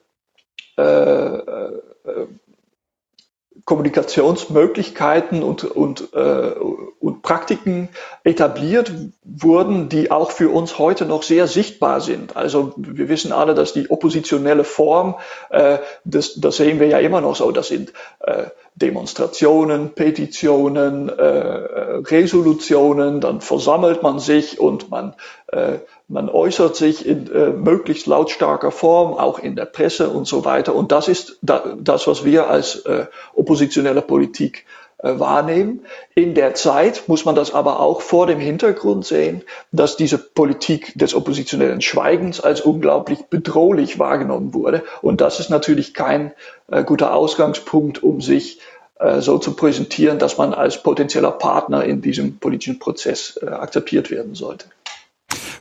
[0.78, 1.82] äh, äh,
[3.68, 6.52] Kommunikationsmöglichkeiten und, und, äh,
[7.02, 7.90] und Praktiken
[8.24, 8.94] etabliert
[9.26, 12.38] wurden, die auch für uns heute noch sehr sichtbar sind.
[12.38, 15.16] Also wir wissen alle, dass die oppositionelle Form,
[15.50, 21.24] äh, das, das sehen wir ja immer noch so, das sind äh, Demonstrationen, Petitionen, äh,
[21.24, 25.14] Resolutionen, dann versammelt man sich und man,
[25.48, 30.46] äh, man äußert sich in äh, möglichst lautstarker Form, auch in der Presse und so
[30.46, 30.74] weiter.
[30.74, 34.66] Und das ist da, das, was wir als äh, oppositionelle Politik
[35.00, 35.82] äh, wahrnehmen.
[36.16, 39.44] In der Zeit muss man das aber auch vor dem Hintergrund sehen,
[39.74, 44.84] dass diese Politik des oppositionellen Schweigens als unglaublich bedrohlich wahrgenommen wurde.
[45.02, 46.32] Und das ist natürlich kein
[46.72, 48.60] äh, guter Ausgangspunkt, um sich
[49.00, 54.10] äh, so zu präsentieren, dass man als potenzieller Partner in diesem politischen Prozess äh, akzeptiert
[54.10, 54.68] werden sollte.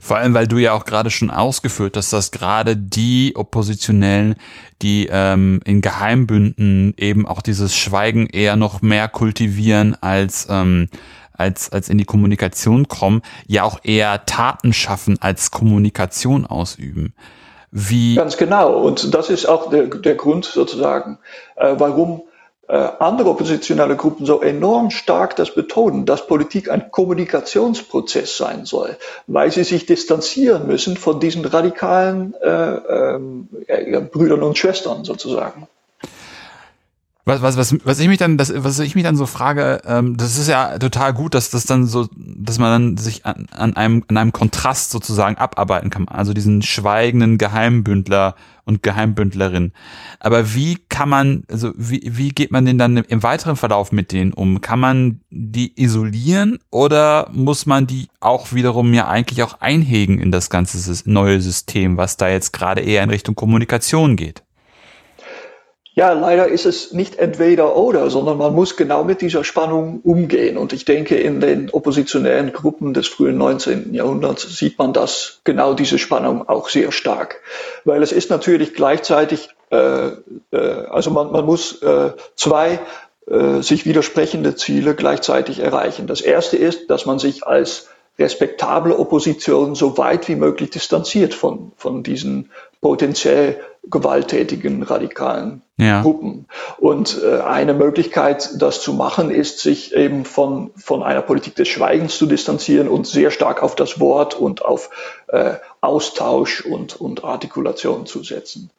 [0.07, 4.37] Vor allem, weil du ja auch gerade schon ausgeführt hast, dass gerade die Oppositionellen,
[4.81, 10.89] die ähm, in Geheimbünden eben auch dieses Schweigen eher noch mehr kultivieren als ähm,
[11.33, 17.13] als, als in die Kommunikation kommen, ja auch eher Taten schaffen als Kommunikation ausüben.
[17.73, 18.79] Wie Ganz genau.
[18.79, 21.19] Und das ist auch der, der Grund sozusagen,
[21.57, 22.23] äh, warum
[22.69, 28.97] andere oppositionelle Gruppen so enorm stark das betonen, dass Politik ein Kommunikationsprozess sein soll,
[29.29, 33.19] weil sie sich distanzieren müssen von diesen radikalen äh,
[33.69, 35.69] äh, Brüdern und Schwestern sozusagen.
[37.29, 40.17] Was, was, was, was ich mich dann, das, was ich mich dann so frage, ähm,
[40.17, 43.77] das ist ja total gut, dass das dann so, dass man dann sich an, an
[43.77, 46.07] einem, an einem Kontrast sozusagen abarbeiten kann.
[46.07, 49.73] Also diesen schweigenden Geheimbündler und Geheimbündlerin.
[50.21, 54.13] Aber wie kann man, also wie, wie geht man denn dann im weiteren Verlauf mit
[54.13, 54.61] denen um?
[54.61, 60.33] Kann man die isolieren oder muss man die auch wiederum ja eigentlich auch einhegen in
[60.33, 60.77] das ganze
[61.09, 64.43] neue System, was da jetzt gerade eher in Richtung Kommunikation geht?
[65.99, 70.59] Ja, leider ist es nicht entweder oder, sondern man muss genau mit dieser Spannung umgehen.
[70.59, 73.95] Und ich denke, in den oppositionellen Gruppen des frühen 19.
[73.95, 77.41] Jahrhunderts sieht man das, genau diese Spannung auch sehr stark.
[77.87, 80.09] Weil es ist natürlich gleichzeitig, äh,
[80.51, 82.79] äh, also man, man muss äh, zwei
[83.27, 86.07] äh, sich widersprechende Ziele gleichzeitig erreichen.
[86.07, 91.73] Das erste ist, dass man sich als respektable Opposition so weit wie möglich distanziert von,
[91.77, 92.51] von diesen
[92.81, 96.03] potenziell gewalttätigen radikalen ja.
[96.03, 96.47] Gruppen.
[96.79, 101.69] Und äh, eine Möglichkeit, das zu machen, ist, sich eben von, von einer Politik des
[101.69, 104.91] Schweigens zu distanzieren und sehr stark auf das Wort und auf
[105.29, 108.71] äh, Austausch und, und Artikulation zu setzen.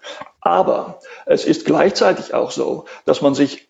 [0.42, 3.67] Aber es ist gleichzeitig auch so, dass man sich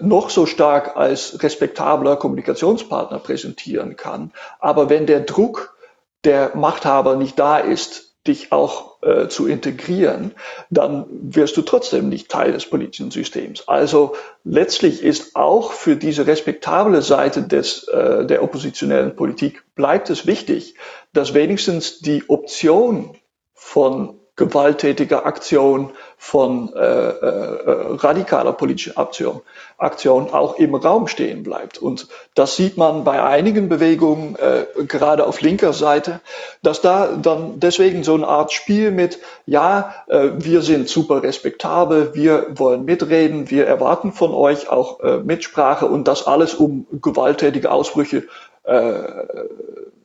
[0.00, 4.32] noch so stark als respektabler Kommunikationspartner präsentieren kann.
[4.58, 5.76] Aber wenn der Druck
[6.24, 10.32] der Machthaber nicht da ist, dich auch äh, zu integrieren,
[10.70, 13.68] dann wirst du trotzdem nicht Teil des politischen Systems.
[13.68, 20.26] Also letztlich ist auch für diese respektable Seite des, äh, der oppositionellen Politik bleibt es
[20.26, 20.74] wichtig,
[21.12, 23.16] dass wenigstens die Option
[23.54, 25.92] von gewalttätiger Aktion,
[26.26, 29.42] von äh, äh, radikaler politischer Aktion,
[29.78, 31.78] Aktion auch im Raum stehen bleibt.
[31.78, 36.20] Und das sieht man bei einigen Bewegungen, äh, gerade auf linker Seite,
[36.62, 42.12] dass da dann deswegen so eine Art Spiel mit, ja, äh, wir sind super respektabel,
[42.14, 47.70] wir wollen mitreden, wir erwarten von euch auch äh, Mitsprache und das alles, um gewalttätige
[47.70, 48.24] Ausbrüche
[48.64, 49.02] äh,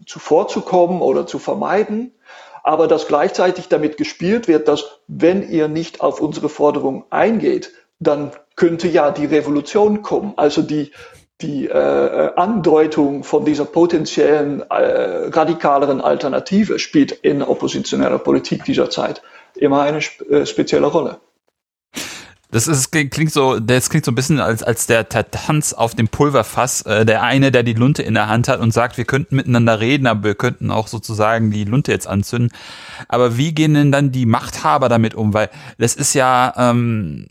[0.05, 2.13] zuvorzukommen oder zu vermeiden
[2.63, 8.31] aber dass gleichzeitig damit gespielt wird, dass wenn ihr nicht auf unsere Forderung eingeht, dann
[8.55, 10.33] könnte ja die Revolution kommen.
[10.37, 10.91] Also die,
[11.41, 19.21] die äh, Andeutung von dieser potenziellen äh, radikaleren Alternative spielt in oppositioneller Politik dieser Zeit
[19.55, 21.19] immer eine äh, spezielle Rolle.
[22.51, 26.09] Das ist, klingt so, das klingt so ein bisschen als, als der, Tanz auf dem
[26.09, 26.81] Pulverfass.
[26.81, 29.79] Äh, der eine, der die Lunte in der Hand hat und sagt, wir könnten miteinander
[29.79, 32.51] reden, aber wir könnten auch sozusagen die Lunte jetzt anzünden.
[33.07, 35.33] Aber wie gehen denn dann die Machthaber damit um?
[35.33, 37.25] Weil das ist ja, ähm,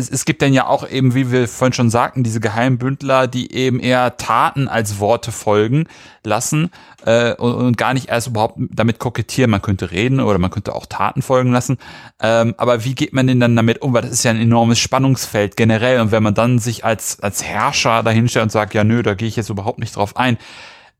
[0.00, 3.52] es, es gibt dann ja auch eben, wie wir vorhin schon sagten, diese Geheimbündler, die
[3.52, 5.86] eben eher Taten als Worte folgen
[6.24, 6.70] lassen
[7.04, 9.50] äh, und, und gar nicht erst überhaupt damit kokettieren.
[9.50, 11.78] Man könnte reden oder man könnte auch Taten folgen lassen.
[12.20, 13.92] Ähm, aber wie geht man denn dann damit um?
[13.92, 16.00] Weil das ist ja ein enormes Spannungsfeld generell.
[16.00, 19.28] Und wenn man dann sich als, als Herrscher dahinstellt und sagt, ja nö, da gehe
[19.28, 20.38] ich jetzt überhaupt nicht drauf ein,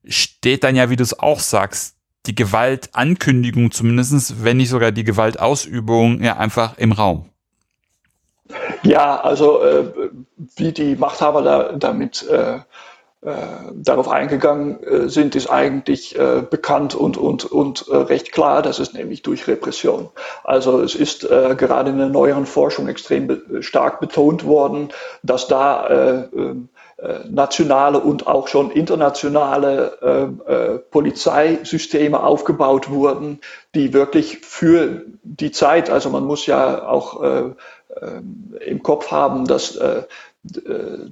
[0.05, 5.05] steht dann ja, wie du es auch sagst, die Gewaltankündigung zumindestens, wenn nicht sogar die
[5.05, 7.30] Gewaltausübung ja einfach im Raum.
[8.83, 9.85] Ja, also äh,
[10.57, 12.61] wie die Machthaber da, damit äh,
[13.23, 13.33] äh,
[13.75, 18.63] darauf eingegangen äh, sind, ist eigentlich äh, bekannt und, und, und äh, recht klar.
[18.63, 20.09] Das ist nämlich durch Repression.
[20.43, 24.89] Also es ist gerade in der neueren Forschung extrem be stark betont worden,
[25.23, 29.99] dass da äh, ähm, äh, nationale und auch schon internationale
[30.47, 33.41] äh, äh, Polizeisysteme aufgebaut wurden,
[33.75, 37.43] die wirklich für die Zeit, also man muss ja auch äh,
[38.61, 40.03] im Kopf haben, dass äh,
[40.45, 41.11] äh,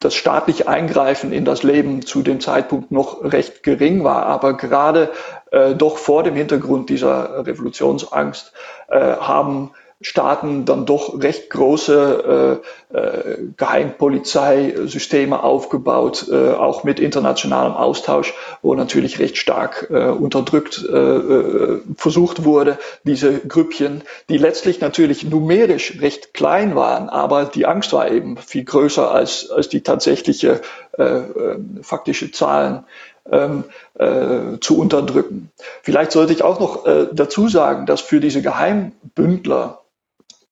[0.00, 5.12] das staatliche Eingreifen in das Leben zu dem Zeitpunkt noch recht gering war, aber gerade
[5.50, 8.52] äh, doch vor dem Hintergrund dieser Revolutionsangst
[8.88, 12.60] äh, haben Staaten dann doch recht große
[12.92, 18.32] äh, äh, Geheimpolizeisysteme aufgebaut, äh, auch mit internationalem Austausch,
[18.62, 25.24] wo natürlich recht stark äh, unterdrückt äh, äh, versucht wurde, diese Grüppchen, die letztlich natürlich
[25.24, 30.62] numerisch recht klein waren, aber die Angst war eben viel größer als, als die tatsächliche
[30.96, 32.84] äh, äh, faktische Zahlen
[33.30, 33.64] ähm,
[33.98, 35.50] äh, zu unterdrücken.
[35.82, 39.79] Vielleicht sollte ich auch noch äh, dazu sagen, dass für diese Geheimbündler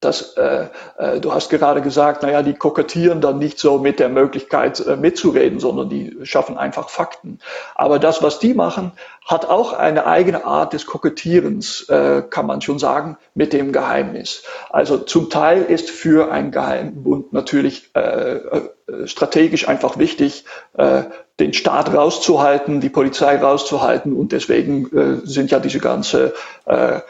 [0.01, 0.67] dass äh,
[0.99, 4.97] äh, du hast gerade gesagt, naja, die kokettieren dann nicht so mit der Möglichkeit äh,
[4.97, 7.41] mitzureden, sondern die schaffen einfach Fakten.
[7.75, 8.93] Aber das, was die machen,
[9.27, 14.45] hat auch eine eigene Art des Kokettierens, äh, kann man schon sagen, mit dem Geheimnis.
[14.71, 21.03] Also zum Teil ist für einen Geheimbund natürlich äh, äh, strategisch einfach wichtig, äh,
[21.41, 26.35] den Staat rauszuhalten, die Polizei rauszuhalten und deswegen äh, sind ja diese ganze
[26.67, 27.01] äh,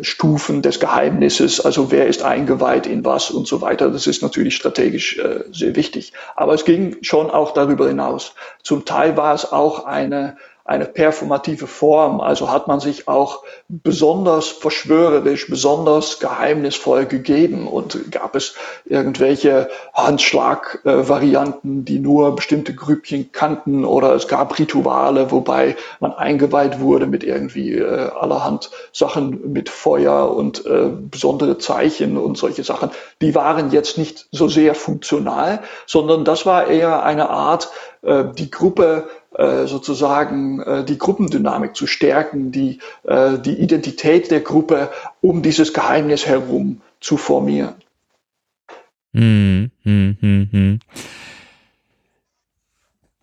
[0.00, 3.90] Stufen des Geheimnisses, also wer ist eingeweiht in was und so weiter.
[3.90, 6.12] Das ist natürlich strategisch äh, sehr wichtig.
[6.34, 8.34] Aber es ging schon auch darüber hinaus.
[8.62, 12.20] Zum Teil war es auch eine eine performative Form.
[12.20, 21.84] Also hat man sich auch besonders verschwörerisch, besonders geheimnisvoll gegeben und gab es irgendwelche Handschlag-Varianten,
[21.84, 27.74] die nur bestimmte Grüppchen kannten oder es gab Rituale, wobei man eingeweiht wurde mit irgendwie
[27.74, 32.90] äh, allerhand Sachen mit Feuer und äh, besondere Zeichen und solche Sachen.
[33.22, 37.70] Die waren jetzt nicht so sehr funktional, sondern das war eher eine Art,
[38.06, 44.90] die Gruppe äh, sozusagen äh, die Gruppendynamik zu stärken, die, äh, die Identität der Gruppe
[45.20, 47.74] um dieses Geheimnis herum zu formieren.
[49.12, 50.78] Hm, hm, hm, hm.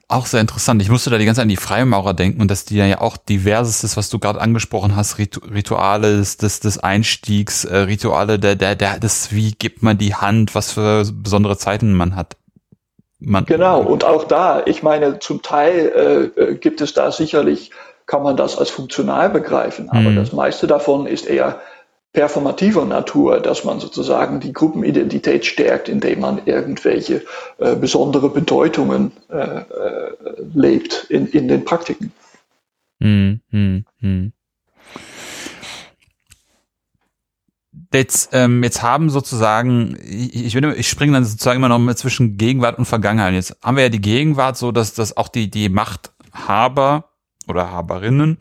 [0.08, 0.84] Auch sehr interessant.
[0.84, 3.18] Ich musste da die ganze Zeit an die Freimaurer denken und dass die ja auch
[3.18, 9.00] diverses was du gerade angesprochen hast, Rituale des, des, Einstiegs, äh, Rituale der, der, der,
[9.00, 12.38] des, wie gibt man die Hand, was für besondere Zeiten man hat.
[13.26, 17.72] Man genau, und auch da, ich meine, zum Teil äh, äh, gibt es da sicherlich,
[18.06, 20.18] kann man das als funktional begreifen, aber mhm.
[20.18, 21.62] das meiste davon ist eher
[22.12, 27.24] performativer Natur, dass man sozusagen die Gruppenidentität stärkt, indem man irgendwelche
[27.58, 29.64] äh, besondere Bedeutungen äh, äh,
[30.54, 32.12] lebt in, in den Praktiken.
[33.00, 33.40] Mhm.
[33.52, 34.34] Mhm.
[37.94, 42.38] Jetzt, ähm, jetzt haben sozusagen, ich, ich, ich springe dann sozusagen immer noch mal zwischen
[42.38, 43.36] Gegenwart und Vergangenheit.
[43.36, 47.12] Jetzt haben wir ja die Gegenwart so, dass, dass auch die, die Machthaber
[47.48, 48.40] oder Haberinnen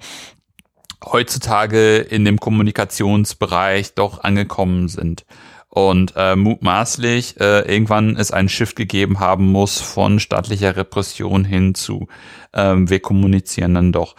[1.04, 5.26] heutzutage in dem Kommunikationsbereich doch angekommen sind.
[5.68, 11.74] Und äh, mutmaßlich äh, irgendwann es einen Shift gegeben haben muss von staatlicher Repression hin
[11.74, 12.08] zu
[12.52, 14.14] ähm, wir kommunizieren dann doch.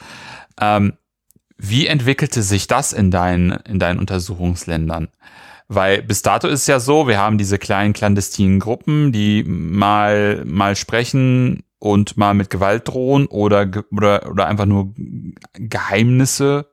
[0.59, 0.93] Ähm,
[1.65, 5.07] wie entwickelte sich das in deinen, in deinen Untersuchungsländern?
[5.69, 10.43] Weil bis dato ist es ja so, wir haben diese kleinen clandestinen Gruppen, die mal,
[10.43, 14.93] mal sprechen und mal mit Gewalt drohen oder, oder, oder einfach nur
[15.53, 16.67] Geheimnisse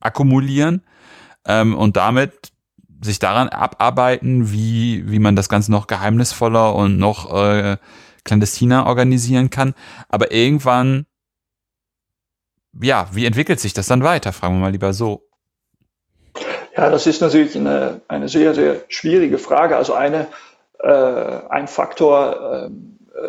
[0.00, 0.82] akkumulieren
[1.46, 2.52] ähm, und damit
[3.02, 7.76] sich daran abarbeiten, wie, wie man das Ganze noch geheimnisvoller und noch äh,
[8.24, 9.74] clandestiner organisieren kann.
[10.08, 11.06] Aber irgendwann
[12.82, 14.32] ja, wie entwickelt sich das dann weiter?
[14.32, 15.22] Fragen wir mal lieber so.
[16.76, 19.76] Ja, das ist natürlich eine, eine sehr, sehr schwierige Frage.
[19.76, 20.26] Also eine,
[20.80, 23.28] äh, ein Faktor, ähm, äh,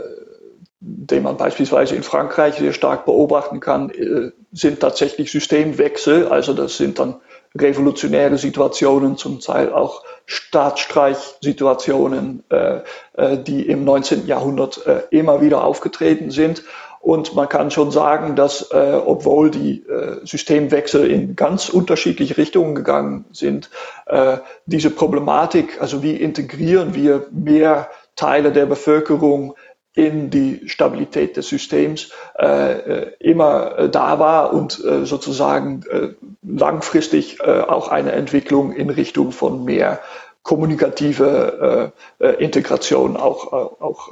[0.79, 6.27] den man beispielsweise in Frankreich sehr stark beobachten kann, äh, sind tatsächlich Systemwechsel.
[6.27, 7.17] Also das sind dann
[7.55, 12.81] revolutionäre Situationen, zum Teil auch Staatsstreichsituationen, äh,
[13.13, 14.27] äh, die im 19.
[14.27, 16.63] Jahrhundert äh, immer wieder aufgetreten sind.
[17.05, 22.73] Und man kann schon sagen, dass äh, obwohl die äh, Systemwechsel in ganz unterschiedliche Richtungen
[22.73, 23.69] gegangen sind,
[24.07, 29.53] äh, diese Problematik, also wie integrieren wir mehr Teile der Bevölkerung
[29.93, 36.07] in die Stabilität des Systems äh, äh immer äh, da war und äh, sozusagen äh,
[36.41, 39.99] langfristig äh, auch eine Entwicklung in Richtung von mehr
[40.41, 41.91] kommunikative
[42.37, 44.11] Integration auch, auch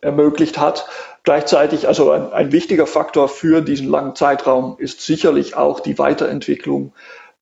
[0.00, 0.86] ermöglicht hat.
[1.24, 6.92] Gleichzeitig, also ein, ein wichtiger Faktor für diesen langen Zeitraum ist sicherlich auch die Weiterentwicklung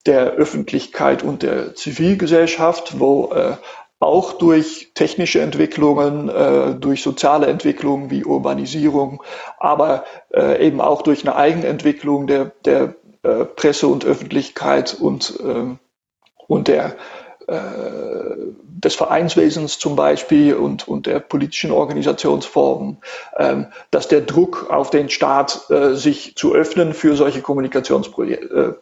[0.06, 3.56] der Öffentlichkeit und der Zivilgesellschaft, wo äh,
[4.00, 9.22] auch durch technische Entwicklungen, äh, durch soziale Entwicklungen wie Urbanisierung,
[9.58, 15.78] aber äh, eben auch durch eine Eigenentwicklung der, der äh, Presse und Öffentlichkeit und, ähm,
[16.48, 16.96] und der äh,
[18.80, 22.98] des Vereinswesens zum Beispiel und, und der politischen Organisationsformen,
[23.36, 28.80] ähm, dass der Druck auf den Staat, äh, sich zu öffnen für solche Kommunikationsprozesse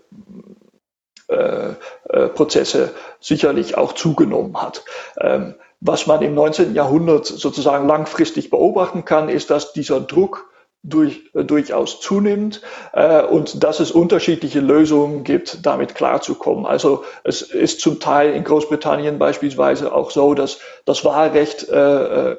[1.28, 2.88] äh, äh,
[3.20, 4.84] sicherlich auch zugenommen hat.
[5.20, 6.74] Ähm, was man im 19.
[6.74, 10.47] Jahrhundert sozusagen langfristig beobachten kann, ist, dass dieser Druck
[10.82, 12.62] durch, äh, durchaus zunimmt
[12.92, 16.66] äh, und dass es unterschiedliche Lösungen gibt, damit klarzukommen.
[16.66, 22.36] Also es ist zum Teil in Großbritannien beispielsweise auch so, dass das Wahlrecht äh, äh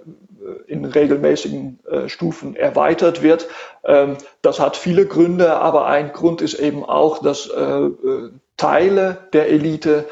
[0.67, 3.47] in regelmäßigen äh, Stufen erweitert wird.
[3.83, 7.89] Ähm, das hat viele Gründe, aber ein Grund ist eben auch, dass äh,
[8.57, 10.05] Teile der Elite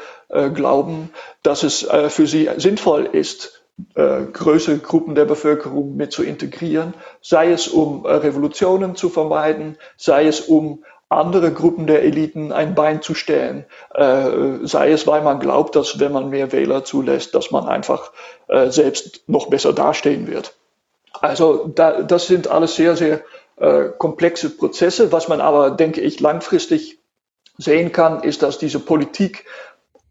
[0.54, 1.10] glauben,
[1.42, 3.57] dass es für sie sinnvoll ist,
[3.94, 9.78] äh, größere Gruppen der Bevölkerung mit zu integrieren, sei es um äh, Revolutionen zu vermeiden,
[9.96, 14.30] sei es um andere Gruppen der Eliten ein Bein zu stellen, äh,
[14.62, 18.12] sei es, weil man glaubt, dass wenn man mehr Wähler zulässt, dass man einfach
[18.68, 20.54] selbst noch besser dastehen wird.
[21.12, 23.20] Also da, das sind alles sehr, sehr
[23.98, 26.98] komplexe Prozesse, was man aber, denke ich, langfristig
[27.58, 29.44] sehen kann, ist, dass diese Politik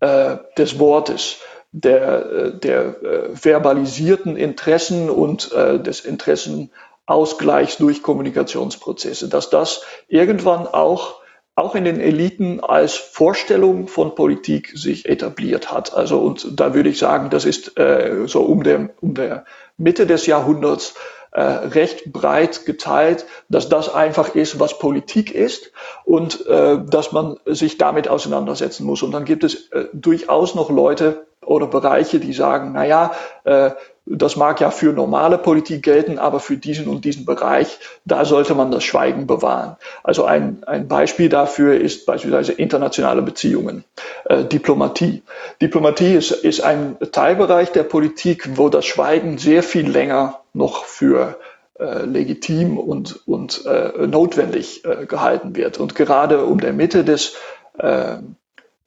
[0.01, 1.37] des Wortes,
[1.71, 10.67] der, äh, der äh, verbalisierten Interessen und äh, des Interessenausgleichs durch Kommunikationsprozesse, dass das irgendwann
[10.67, 11.21] auch
[11.57, 15.91] auch in den Eliten als Vorstellung von Politik sich etabliert hat.
[15.91, 19.43] Also und da würde ich sagen, das ist äh, so um der, um der
[19.75, 20.93] Mitte des Jahrhunderts
[21.31, 25.71] äh, recht breit geteilt, dass das einfach ist, was Politik ist
[26.05, 29.01] und äh, dass man sich damit auseinandersetzen muss.
[29.01, 33.11] Und dann gibt es durchaus noch Leute oder Bereiche, die sagen, na ja,
[33.43, 33.71] äh,
[34.09, 38.55] das mag ja für normale Politik gelten, aber für diesen und diesen Bereich, da sollte
[38.55, 39.75] man das Schweigen bewahren.
[40.03, 43.83] Also ein, ein Beispiel dafür ist beispielsweise internationale Beziehungen,
[44.25, 45.23] äh, Diplomatie.
[45.61, 51.37] Diplomatie ist, ist ein Teilbereich der Politik, wo das Schweigen sehr viel länger noch für
[51.79, 55.79] äh, legitim und, und äh, notwendig äh, gehalten wird.
[55.79, 57.35] Und gerade um der Mitte des
[57.77, 58.17] äh,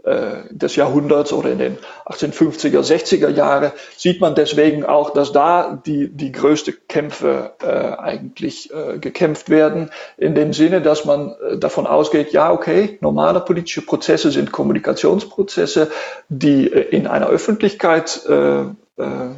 [0.03, 6.09] des Jahrhunderts oder in den 1850er, 60er Jahre sieht man deswegen auch, dass da die,
[6.09, 11.87] die größte Kämpfe äh, eigentlich äh, gekämpft werden, in dem Sinne, dass man äh, davon
[11.87, 15.91] ausgeht, ja, okay, normale politische Prozesse sind Kommunikationsprozesse,
[16.29, 19.31] die äh, in einer Öffentlichkeit äh, äh,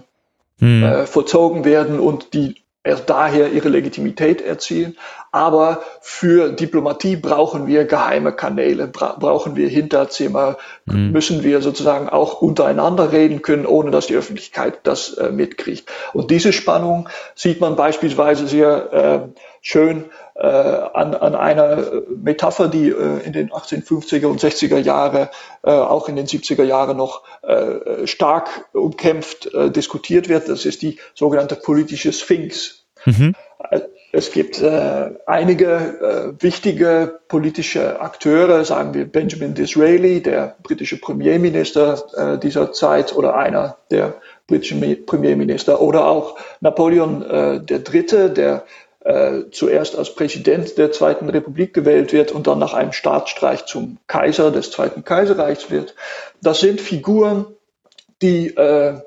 [0.58, 1.06] hm.
[1.06, 4.96] vollzogen werden und die erst daher ihre Legitimität erzielen.
[5.30, 11.12] Aber für Diplomatie brauchen wir geheime Kanäle, bra brauchen wir Hinterzimmer, mhm.
[11.12, 15.90] müssen wir sozusagen auch untereinander reden können, ohne dass die Öffentlichkeit das äh, mitkriegt.
[16.12, 20.04] Und diese Spannung sieht man beispielsweise sehr äh, schön
[20.34, 25.30] äh, an, an einer Metapher, die äh, in den 1850er und 60er Jahre,
[25.62, 30.48] äh, auch in den 70er Jahren noch äh, stark umkämpft äh, diskutiert wird.
[30.48, 32.84] Das ist die sogenannte politische Sphinx.
[33.04, 33.34] Mhm.
[33.70, 33.80] Äh,
[34.14, 42.02] es gibt äh, einige äh, wichtige politische Akteure, sagen wir Benjamin Disraeli, der britische Premierminister
[42.14, 44.14] äh, dieser Zeit oder einer der
[44.46, 48.64] britischen Premierminister, oder auch Napoleon äh, der Dritte, der
[49.04, 53.98] äh, zuerst als Präsident der Zweiten Republik gewählt wird und dann nach einem Staatsstreich zum
[54.06, 55.94] Kaiser des Zweiten Kaiserreichs wird.
[56.40, 57.46] Das sind Figuren,
[58.22, 58.98] die äh,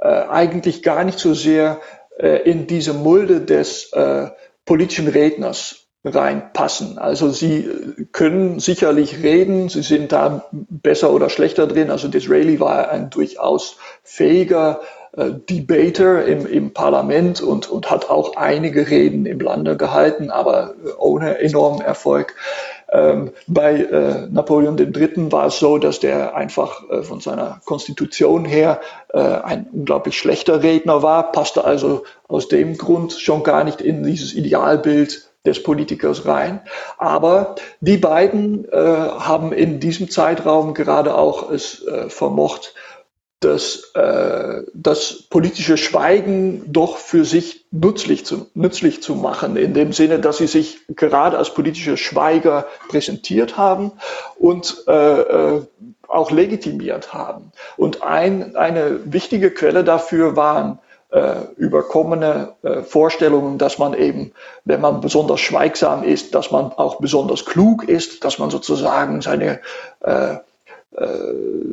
[0.00, 1.80] äh, eigentlich gar nicht so sehr
[2.18, 4.28] äh, in diese Mulde des äh,
[4.64, 6.98] politischen Redners reinpassen.
[6.98, 7.68] Also sie
[8.12, 11.90] können sicherlich reden, sie sind da besser oder schlechter drin.
[11.90, 18.36] Also Disraeli war ein durchaus fähiger äh, Debater im, im Parlament und, und hat auch
[18.36, 22.34] einige Reden im Lande gehalten, aber ohne enormen Erfolg.
[22.90, 25.30] Ähm, bei äh, Napoleon III.
[25.30, 28.80] war es so, dass der einfach äh, von seiner Konstitution her
[29.12, 34.04] äh, ein unglaublich schlechter Redner war, passte also aus dem Grund schon gar nicht in
[34.04, 36.60] dieses Idealbild des Politikers rein.
[36.96, 42.74] Aber die beiden äh, haben in diesem Zeitraum gerade auch es äh, vermocht,
[43.40, 49.92] das, äh, das politische Schweigen doch für sich nützlich zu, nützlich zu machen, in dem
[49.92, 53.92] Sinne, dass sie sich gerade als politische Schweiger präsentiert haben
[54.38, 55.62] und äh, äh,
[56.08, 57.52] auch legitimiert haben.
[57.76, 60.80] Und ein, eine wichtige Quelle dafür waren
[61.10, 64.32] äh, überkommene äh, Vorstellungen, dass man eben,
[64.64, 69.60] wenn man besonders schweigsam ist, dass man auch besonders klug ist, dass man sozusagen seine
[70.00, 70.36] äh,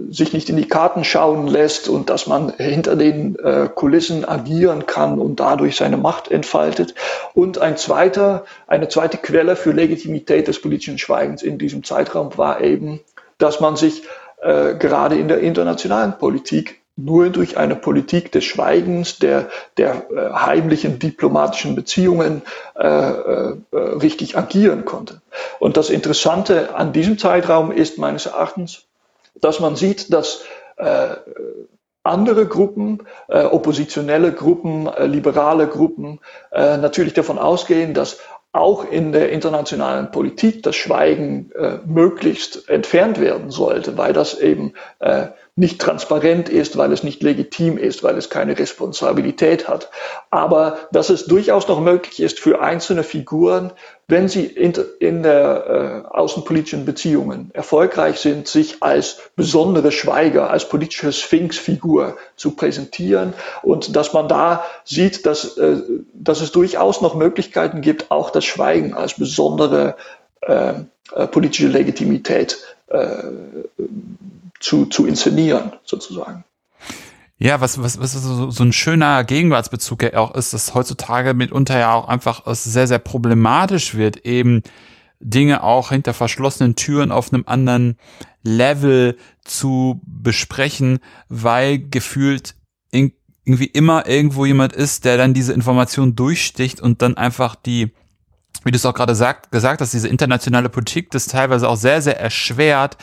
[0.10, 4.86] sich nicht in die Karten schauen lässt und dass man hinter den äh, Kulissen agieren
[4.86, 6.96] kann und dadurch seine Macht entfaltet.
[7.34, 12.62] Und ein zweiter, eine zweite Quelle für Legitimität des politischen Schweigens in diesem Zeitraum war
[12.62, 13.02] eben,
[13.38, 14.04] dass man sich
[14.42, 20.34] äh, gerade in der internationalen Politik nur durch eine Politik des Schweigens, der, der äh,
[20.34, 22.42] heimlichen diplomatischen Beziehungen
[22.76, 25.22] äh, äh, richtig agieren konnte.
[25.60, 28.86] Und das Interessante an diesem Zeitraum ist meines Erachtens,
[29.40, 30.44] dass man sieht, dass
[30.78, 31.16] äh,
[32.04, 36.20] andere Gruppen, äh, oppositionelle Gruppen, äh, liberale Gruppen
[36.52, 38.20] äh, natürlich davon ausgehen, dass
[38.56, 44.74] auch in der internationalen Politik das Schweigen äh, möglichst entfernt werden sollte, weil das eben
[45.00, 45.28] äh,
[45.58, 49.90] nicht transparent ist, weil es nicht legitim ist, weil es keine Responsabilität hat.
[50.32, 53.74] Aber dass es durchaus noch möglich ist für einzelne Figuren,
[54.08, 60.70] wenn sie in, in der äh, außenpolitischen Beziehungen erfolgreich sind, sich als besondere Schweiger, als
[60.70, 63.34] politische Sphinxfigur zu präsentieren
[63.64, 65.78] und dass man da sieht, dass, äh,
[66.14, 69.96] dass es durchaus noch Möglichkeiten gibt, auch das Schweigen als besondere
[70.42, 70.74] äh,
[71.14, 73.24] äh politische Legitimität äh,
[74.60, 76.44] zu, zu inszenieren, sozusagen.
[77.38, 81.78] Ja, was, was, was so, so ein schöner Gegenwartsbezug ja auch ist, dass heutzutage mitunter
[81.78, 84.64] ja auch einfach sehr, sehr problematisch wird, eben
[85.20, 87.98] Dinge auch hinter verschlossenen Türen auf einem anderen
[88.44, 92.56] Level zu besprechen, weil gefühlt
[92.92, 97.92] irgendwie immer irgendwo jemand ist, der dann diese Information durchsticht und dann einfach die,
[98.64, 102.02] wie du es auch gerade sagt, gesagt hast, diese internationale Politik das teilweise auch sehr,
[102.02, 102.98] sehr erschwert,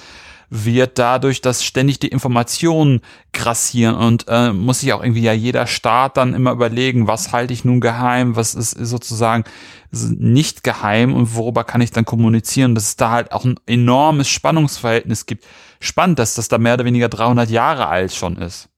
[0.55, 3.01] wird dadurch, dass ständig die Informationen
[3.33, 7.55] grassieren und äh, muss sich auch irgendwie ja jeder Staat dann immer überlegen, was halte
[7.55, 9.45] ich nun geheim, was ist sozusagen
[9.91, 14.29] nicht geheim und worüber kann ich dann kommunizieren, dass es da halt auch ein enormes
[14.29, 15.47] Spannungsverhältnis gibt.
[15.81, 18.69] Spannend, dass das da mehr oder weniger 300 Jahre alt schon ist.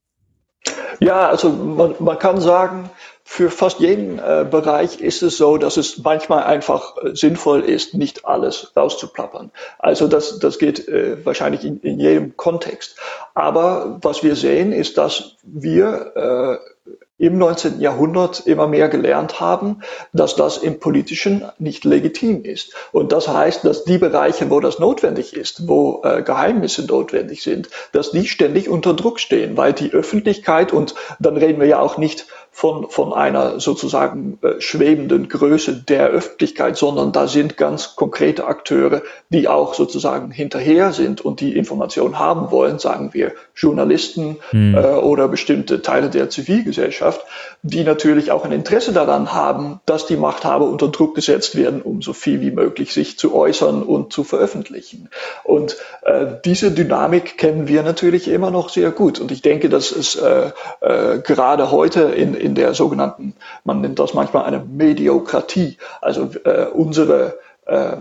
[1.01, 2.89] Ja, also man, man kann sagen,
[3.27, 7.95] für fast jeden äh, Bereich ist es so, dass es manchmal einfach äh, sinnvoll ist,
[7.95, 9.51] nicht alles rauszuplappern.
[9.79, 12.97] Also das, das geht äh, wahrscheinlich in, in jedem Kontext.
[13.35, 16.75] Aber was wir sehen, ist, dass wir äh,
[17.17, 17.81] im 19.
[17.81, 22.75] Jahrhundert immer mehr gelernt haben, dass das im Politischen nicht legitim ist.
[22.93, 27.69] Und das heißt, dass die Bereiche, wo das notwendig ist, wo äh, Geheimnisse notwendig sind,
[27.93, 31.99] dass die ständig unter Druck stehen, weil die Öffentlichkeit, und dann reden wir ja auch
[31.99, 38.47] nicht von, von einer sozusagen äh, schwebenden Größe der Öffentlichkeit, sondern da sind ganz konkrete
[38.47, 44.77] Akteure, die auch sozusagen hinterher sind und die Informationen haben wollen, sagen wir Journalisten mhm.
[44.77, 47.27] äh, oder bestimmte Teile der Zivilgesellschaft,
[47.63, 52.03] die natürlich auch ein Interesse daran haben, dass die Machthaber unter Druck gesetzt werden, um
[52.03, 55.09] so viel wie möglich sich zu äußern und zu veröffentlichen.
[55.43, 59.19] Und äh, diese Dynamik kennen wir natürlich immer noch sehr gut.
[59.19, 60.53] Und ich denke, dass es äh,
[60.83, 63.35] äh, gerade heute in, in der sogenannten,
[63.65, 67.97] man nennt das manchmal eine Mediokratie, also äh, unsere äh, äh,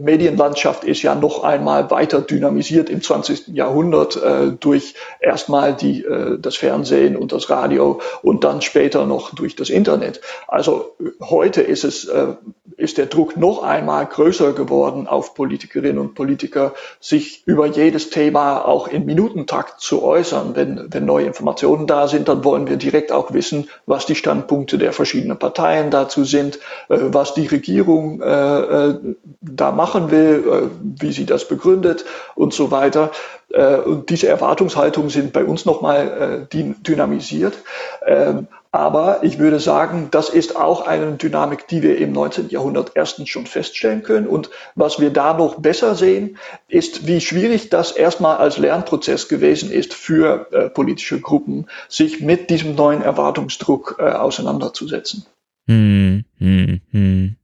[0.00, 3.48] Medienlandschaft ist ja noch einmal weiter dynamisiert im 20.
[3.48, 9.34] Jahrhundert äh, durch erstmal die, äh, das Fernsehen und das Radio und dann später noch
[9.34, 10.20] durch das Internet.
[10.48, 12.34] Also heute ist es äh,
[12.76, 18.64] ist der Druck noch einmal größer geworden auf Politikerinnen und Politiker, sich über jedes Thema
[18.64, 20.56] auch in Minutentakt zu äußern.
[20.56, 24.78] Wenn, wenn neue Informationen da sind, dann wollen wir direkt auch wissen, was die Standpunkte
[24.78, 26.56] der verschiedenen Parteien dazu sind,
[26.88, 28.24] äh, was die Regierung äh,
[28.70, 30.68] äh, da machen will, äh,
[31.00, 32.04] wie sie das begründet
[32.34, 33.10] und so weiter.
[33.50, 37.54] Äh, und diese Erwartungshaltungen sind bei uns nochmal äh, dynamisiert.
[38.06, 42.48] Ähm, aber ich würde sagen, das ist auch eine Dynamik, die wir im 19.
[42.48, 44.26] Jahrhundert erstens schon feststellen können.
[44.26, 49.70] Und was wir da noch besser sehen, ist, wie schwierig das erstmal als Lernprozess gewesen
[49.70, 55.24] ist für äh, politische Gruppen, sich mit diesem neuen Erwartungsdruck äh, auseinanderzusetzen.
[55.68, 57.36] Hm, hm, hm.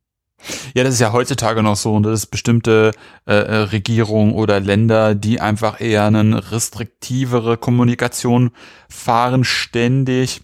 [0.74, 2.93] Ja, das ist ja heutzutage noch so und das ist bestimmte
[3.26, 8.51] äh, äh, Regierungen oder Länder, die einfach eher eine restriktivere Kommunikation
[8.88, 10.41] fahren, ständig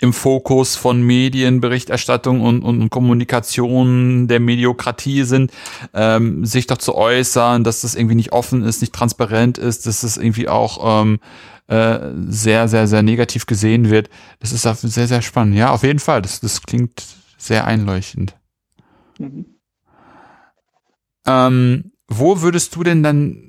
[0.00, 5.50] im Fokus von Medienberichterstattung und, und Kommunikation der Mediokratie sind,
[5.92, 10.02] ähm, sich doch zu äußern, dass das irgendwie nicht offen ist, nicht transparent ist, dass
[10.02, 11.18] das irgendwie auch ähm,
[11.66, 14.08] äh, sehr, sehr, sehr negativ gesehen wird.
[14.38, 15.56] Das ist sehr, sehr spannend.
[15.56, 16.22] Ja, auf jeden Fall.
[16.22, 17.04] Das, das klingt
[17.36, 18.37] sehr einleuchtend.
[19.18, 19.46] Mhm.
[21.26, 23.44] Ähm, wo würdest du denn dann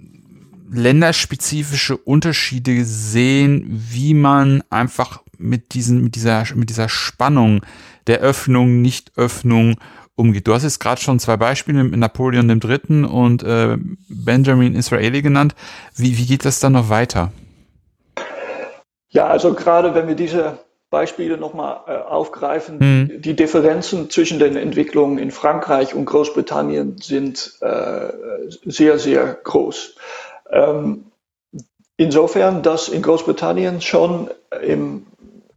[0.71, 7.61] länderspezifische Unterschiede sehen, wie man einfach mit diesen, mit dieser, mit dieser Spannung
[8.07, 9.79] der Öffnung, Nicht-Öffnung
[10.15, 10.47] umgeht.
[10.47, 13.05] Du hast jetzt gerade schon zwei Beispiele mit Napoleon III.
[13.05, 13.77] und äh,
[14.09, 15.55] Benjamin Israeli genannt.
[15.95, 17.31] Wie, wie geht das dann noch weiter?
[19.09, 20.59] Ja, also gerade wenn wir diese
[20.89, 22.79] Beispiele nochmal äh, aufgreifen.
[22.79, 23.21] Hm.
[23.21, 28.09] Die Differenzen zwischen den Entwicklungen in Frankreich und Großbritannien sind äh,
[28.65, 29.95] sehr, sehr groß.
[30.51, 31.05] Ähm,
[31.97, 34.29] insofern, dass in Großbritannien schon
[34.63, 35.05] im,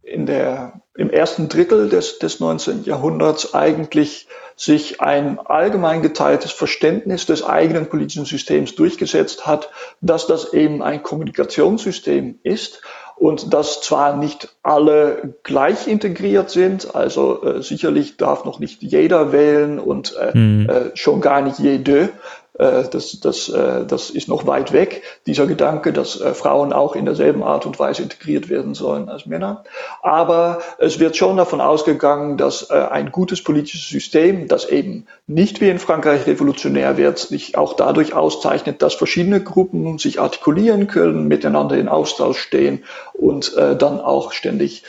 [0.03, 2.83] in der, im ersten Drittel des, des 19.
[2.83, 9.71] Jahrhunderts eigentlich sich ein allgemein geteiltes Verständnis des eigenen politischen Systems durchgesetzt hat,
[10.01, 12.81] dass das eben ein Kommunikationssystem ist
[13.23, 19.31] und dass zwar nicht alle gleich integriert sind, also äh, sicherlich darf noch nicht jeder
[19.31, 20.69] wählen und äh, mhm.
[20.69, 22.09] äh, schon gar nicht jede,
[22.55, 27.05] das, das, äh, das ist noch weit weg, dieser Gedanke, dass äh, Frauen auch in
[27.05, 29.63] derselben Art und Weise integriert werden sollen als Männer.
[30.03, 35.69] Aber es wird schon davon ausgegangen, dass ein gutes politisches System, das eben nicht wie
[35.69, 41.77] in Frankreich revolutionär wird, sich auch dadurch auszeichnet, dass verschiedene Gruppen sich artikulieren können, miteinander
[41.77, 42.83] in Austausch stehen
[43.13, 44.83] und dann auch ständig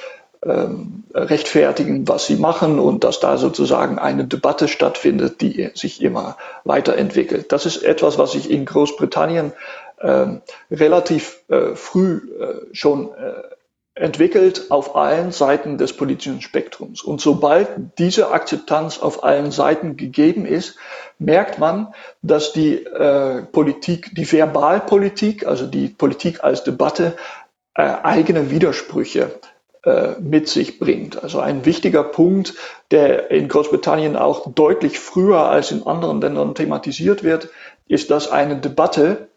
[0.45, 6.36] ähm, rechtfertigen, was sie machen und dass da sozusagen eine Debatte stattfindet, die sich immer
[6.64, 7.53] weiterentwickelt.
[7.53, 9.53] Das ist etwas, was sich in Großbritannien
[10.01, 13.42] ähm, relativ äh, früh äh, schon äh,
[13.95, 17.03] entwickelt auf allen Seiten des politischen Spektrums.
[17.03, 17.68] Und sobald
[17.99, 20.76] diese Akzeptanz auf allen Seiten gegeben ist,
[21.18, 27.16] merkt man, dass die äh, Politik, die Verbalpolitik, also die Politik als Debatte,
[27.76, 29.30] äh, eigene Widersprüche
[30.20, 31.22] mit sich bringt.
[31.22, 32.55] Also ein wichtiger Punkt,
[32.91, 37.51] der in Großbritannien auch deutlich früher als in anderen Ländern thematisiert wird,
[37.87, 39.28] ist, dass eine Debatte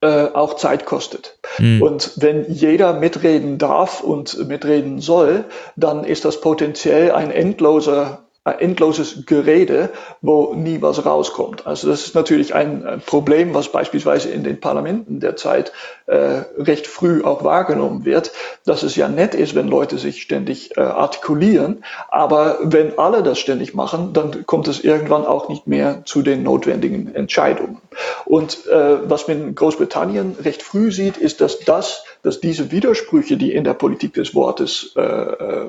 [0.00, 1.38] äh, auch Zeit kostet.
[1.58, 1.82] Mhm.
[1.82, 5.44] Und wenn jeder mitreden darf und mitreden soll,
[5.76, 9.90] dann ist das potenziell ein endloser endloses Gerede,
[10.22, 11.66] wo nie was rauskommt.
[11.66, 15.72] Also das ist natürlich ein Problem, was beispielsweise in den Parlamenten derzeit
[16.06, 18.32] äh, recht früh auch wahrgenommen wird,
[18.64, 23.38] dass es ja nett ist, wenn Leute sich ständig äh, artikulieren, aber wenn alle das
[23.38, 27.78] ständig machen, dann kommt es irgendwann auch nicht mehr zu den notwendigen Entscheidungen.
[28.24, 33.36] Und äh, was man in Großbritannien recht früh sieht, ist, dass das, dass diese Widersprüche,
[33.36, 35.68] die in der Politik des Wortes äh, äh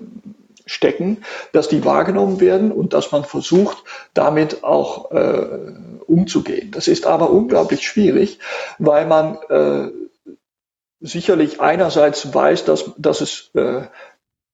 [0.66, 3.84] stecken, dass die wahrgenommen werden und dass man versucht,
[4.14, 5.74] damit auch äh,
[6.08, 6.72] umzugehen.
[6.72, 8.40] Das ist aber unglaublich schwierig,
[8.80, 9.92] weil man äh,
[11.02, 13.84] sicherlich einerseits weiß, dass, dass es äh,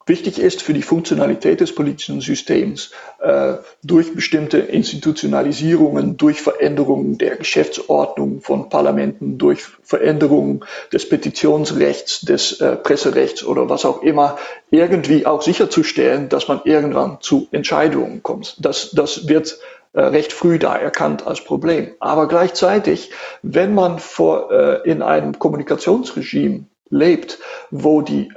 [0.08, 7.36] wichtig ist für die Funktionalität des politischen Systems äh, durch bestimmte Institutionalisierungen, durch Veränderungen der
[7.36, 14.38] Geschäftsordnung von Parlamenten, durch Veränderungen des Petitionsrechts, des äh, Presserechts oder was auch immer,
[14.72, 18.56] irgendwie auch sicherzustellen, dass man irgendwann zu Entscheidungen kommt.
[18.60, 19.60] Das, das wird
[19.94, 21.92] äh, recht früh da erkannt als Problem.
[22.00, 27.40] Aber gleichzeitig, wenn man vor, äh, in einem Kommunikationsregime lebt,
[27.72, 28.32] wo die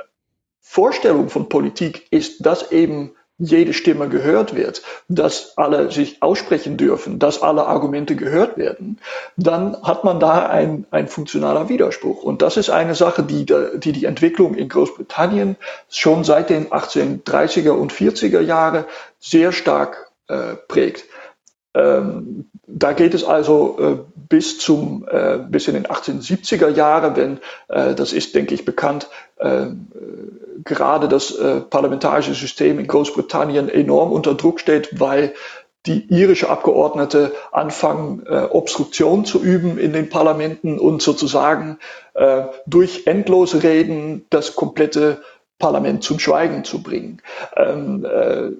[0.73, 7.19] Vorstellung von Politik ist, dass eben jede Stimme gehört wird, dass alle sich aussprechen dürfen,
[7.19, 9.01] dass alle Argumente gehört werden,
[9.37, 12.23] dann hat man da ein, ein funktionaler Widerspruch.
[12.23, 15.57] Und das ist eine Sache, die die, die Entwicklung in Großbritannien
[15.89, 18.87] schon seit den 1830er und 40er Jahre
[19.19, 21.03] sehr stark äh, prägt.
[21.75, 23.97] Ähm, da geht es also äh,
[24.29, 29.09] bis zum äh, bis in den 1870er Jahre, wenn äh, das ist, denke ich, bekannt,
[29.39, 29.67] äh,
[30.65, 35.35] gerade das äh, parlamentarische System in Großbritannien enorm unter Druck steht, weil
[35.87, 41.79] die irische Abgeordnete anfangen, äh, Obstruktion zu üben in den Parlamenten und sozusagen
[42.15, 45.23] äh, durch endlose Reden das komplette
[45.59, 47.23] Parlament zum Schweigen zu bringen.
[47.57, 48.51] Ähm, äh,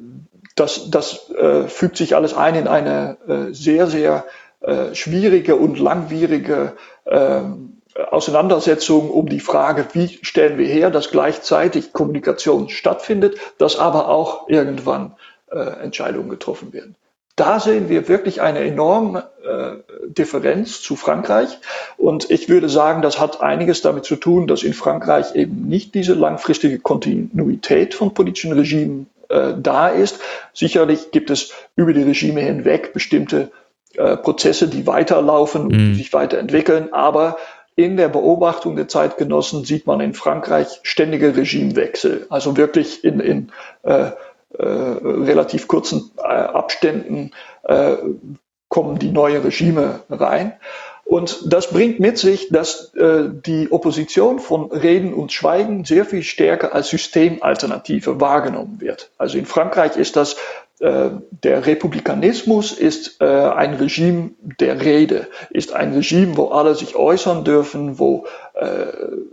[0.61, 4.25] das das äh, fügt sich alles ein in eine äh, sehr, sehr
[4.61, 6.75] äh, schwierige und langwierige
[7.07, 7.81] ähm,
[8.11, 14.49] Auseinandersetzung um die Frage, wie stellen wir her, dass gleichzeitig Kommunikation stattfindet, dass aber auch
[14.49, 15.17] irgendwann
[15.51, 16.95] äh, Entscheidungen getroffen werden.
[17.37, 21.59] Da sehen wir wirklich eine enorme äh, Differenz zu Frankreich.
[21.97, 25.95] Und ich würde sagen, das hat einiges damit zu tun, dass in Frankreich eben nicht
[25.95, 30.21] diese langfristige Kontinuität von politischen Regimen äh, da ist.
[30.53, 33.51] Sicherlich gibt es über die Regime hinweg bestimmte
[33.95, 35.95] äh, Prozesse, die weiterlaufen und mhm.
[35.95, 37.39] sich weiterentwickeln, aber
[37.77, 43.53] in der Beobachtung der Zeitgenossen sieht man in Frankreich ständige Regimewechsel, also wirklich in, in
[43.83, 44.11] äh,
[44.59, 47.31] äh, relativ kurzen äh, Abständen
[47.63, 47.97] äh,
[48.69, 50.53] kommen die neuen Regime rein.
[51.11, 56.23] Und das bringt mit sich, dass äh, die Opposition von Reden und Schweigen sehr viel
[56.23, 59.11] stärker als Systemalternative wahrgenommen wird.
[59.19, 60.37] Also in Frankreich ist das
[60.79, 61.11] äh,
[61.43, 64.31] der Republikanismus ist äh, ein Regime
[64.61, 69.25] der Rede, ist ein Regime, wo alle sich äußern dürfen, wo, äh, äh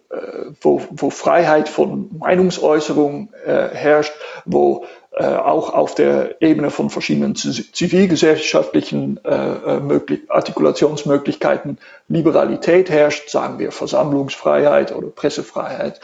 [0.59, 4.13] wo, wo Freiheit von Meinungsäußerung äh, herrscht,
[4.45, 4.83] wo
[5.17, 9.19] äh, auch auf der Ebene von verschiedenen zivilgesellschaftlichen
[10.29, 15.99] Artikulationsmöglichkeiten Liberalität herrscht, sagen wir Versammlungsfreiheit oder Pressefreiheit.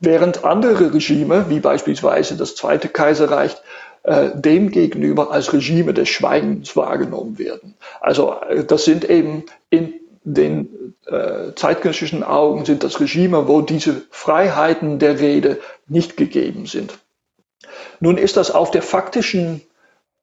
[0.00, 3.56] Während andere Regime, wie beispielsweise das Zweite Kaiserreich,
[4.04, 7.74] äh, dem gegenüber als Regime des Schweigens wahrgenommen werden.
[8.00, 14.02] Also äh, das sind eben in den äh, zeitgenössischen Augen sind das Regime, wo diese
[14.10, 16.98] Freiheiten der Rede nicht gegeben sind.
[18.00, 19.62] Nun ist das auf der faktischen,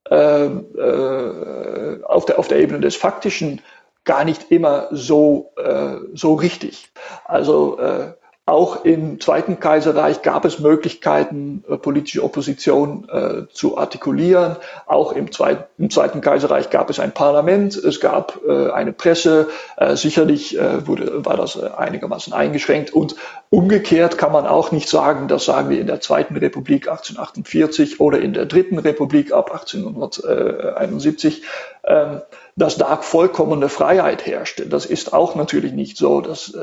[0.09, 3.61] äh, äh, auf, der, auf der Ebene des faktischen
[4.03, 6.91] gar nicht immer so, äh, so richtig.
[7.25, 8.13] Also äh,
[8.47, 14.57] auch im Zweiten Kaiserreich gab es Möglichkeiten, äh, politische Opposition äh, zu artikulieren.
[14.85, 19.49] Auch im Zweiten, im Zweiten, Kaiserreich gab es ein Parlament, es gab äh, eine Presse.
[19.77, 22.93] Äh, sicherlich äh, wurde, war das äh, einigermaßen eingeschränkt.
[22.93, 23.15] Und
[23.49, 28.19] umgekehrt kann man auch nicht sagen, das sagen wir in der Zweiten Republik 1848 oder
[28.19, 31.41] in der Dritten Republik ab 1871,
[31.83, 32.21] ähm,
[32.55, 34.67] dass da vollkommene Freiheit herrschte.
[34.67, 36.21] Das ist auch natürlich nicht so.
[36.21, 36.53] Dass,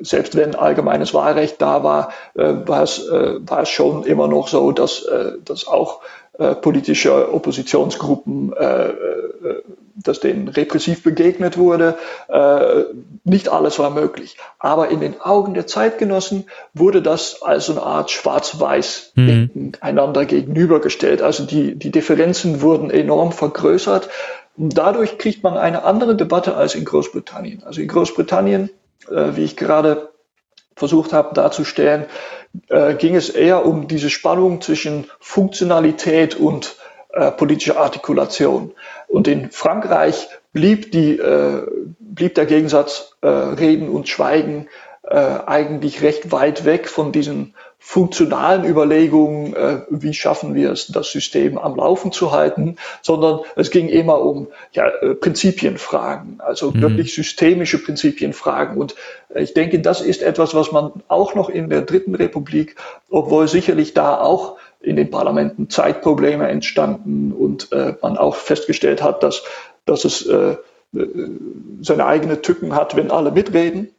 [0.00, 5.06] selbst wenn allgemeines Wahlrecht da war, war, es, war es schon immer noch so, dass,
[5.44, 6.00] dass auch
[6.60, 8.52] politische Oppositionsgruppen
[9.96, 11.96] dass denen repressiv begegnet wurde.
[12.28, 12.84] Äh,
[13.24, 14.36] nicht alles war möglich.
[14.58, 19.72] Aber in den Augen der Zeitgenossen wurde das als eine Art schwarz-weiß mhm.
[19.80, 21.22] einander gegenübergestellt.
[21.22, 24.08] Also die, die Differenzen wurden enorm vergrößert.
[24.56, 27.62] Und dadurch kriegt man eine andere Debatte als in Großbritannien.
[27.64, 28.70] Also in Großbritannien,
[29.10, 30.10] äh, wie ich gerade
[30.76, 32.06] versucht habe darzustellen,
[32.68, 36.76] äh, ging es eher um diese Spannung zwischen Funktionalität und
[37.12, 38.72] äh, politischer Artikulation.
[39.08, 41.66] Und in Frankreich blieb, die, äh,
[41.98, 44.68] blieb der Gegensatz äh, Reden und Schweigen
[45.02, 47.54] äh, eigentlich recht weit weg von diesen
[47.84, 53.72] funktionalen Überlegungen, äh, wie schaffen wir es, das System am Laufen zu halten, sondern es
[53.72, 56.80] ging immer um ja, äh, Prinzipienfragen, also mhm.
[56.80, 58.78] wirklich systemische Prinzipienfragen.
[58.78, 58.94] Und
[59.34, 62.76] ich denke, das ist etwas, was man auch noch in der Dritten Republik,
[63.10, 69.24] obwohl sicherlich da auch in den Parlamenten Zeitprobleme entstanden und äh, man auch festgestellt hat,
[69.24, 69.42] dass,
[69.86, 70.56] dass es äh,
[70.94, 71.06] äh,
[71.80, 73.90] seine eigenen Tücken hat, wenn alle mitreden.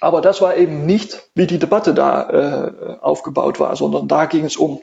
[0.00, 4.44] Aber das war eben nicht, wie die Debatte da äh, aufgebaut war, sondern da ging
[4.44, 4.80] es um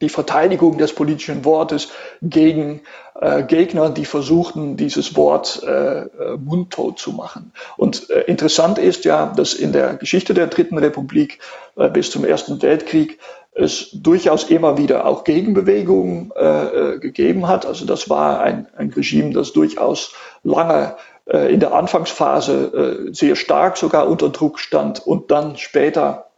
[0.00, 1.90] die Verteidigung des politischen Wortes
[2.22, 2.80] gegen
[3.20, 7.52] äh, Gegner, die versuchten, dieses Wort äh, äh mundtot zu machen.
[7.76, 11.38] Und äh, interessant ist ja, dass in der Geschichte der Dritten Republik
[11.76, 13.18] äh, bis zum Ersten Weltkrieg
[13.52, 17.66] es durchaus immer wieder auch Gegenbewegungen äh, äh, gegeben hat.
[17.66, 20.96] Also das war ein, ein Regime, das durchaus lange
[21.26, 26.30] äh, in der Anfangsphase äh, sehr stark sogar unter Druck stand und dann später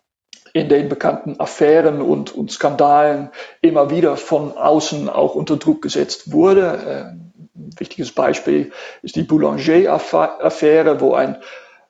[0.52, 3.30] in den bekannten Affären und, und Skandalen
[3.62, 6.60] immer wieder von außen auch unter Druck gesetzt wurde.
[6.86, 8.72] Äh, ein wichtiges Beispiel
[9.02, 11.36] ist die Boulanger-Affäre, wo ein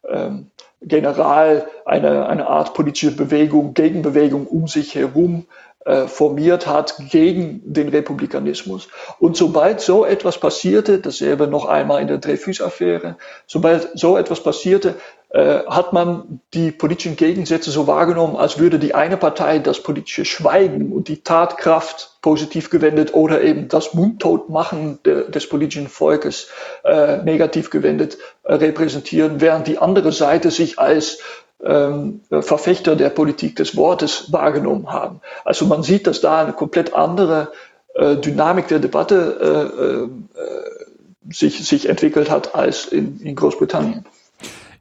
[0.09, 5.47] ähm, General eine, eine Art politische Bewegung, Gegenbewegung um sich herum
[5.85, 8.89] äh, formiert hat gegen den Republikanismus.
[9.19, 13.17] Und sobald so etwas passierte, dasselbe noch einmal in der Dreyfus-Affäre,
[13.47, 14.95] sobald so etwas passierte,
[15.31, 20.27] äh, hat man die politischen Gegensätze so wahrgenommen, als würde die eine Partei das politische
[20.27, 26.49] Schweigen und die Tatkraft positiv gewendet oder eben das Mundtotmachen de, des politischen Volkes
[26.85, 31.19] äh, negativ gewendet äh, repräsentieren, während die andere Seite sich als
[31.65, 35.21] ähm, Verfechter der Politik des Wortes wahrgenommen haben.
[35.45, 37.53] Also man sieht, dass da eine komplett andere
[37.95, 44.05] äh, Dynamik der Debatte äh, äh, sich, sich entwickelt hat als in, in Großbritannien.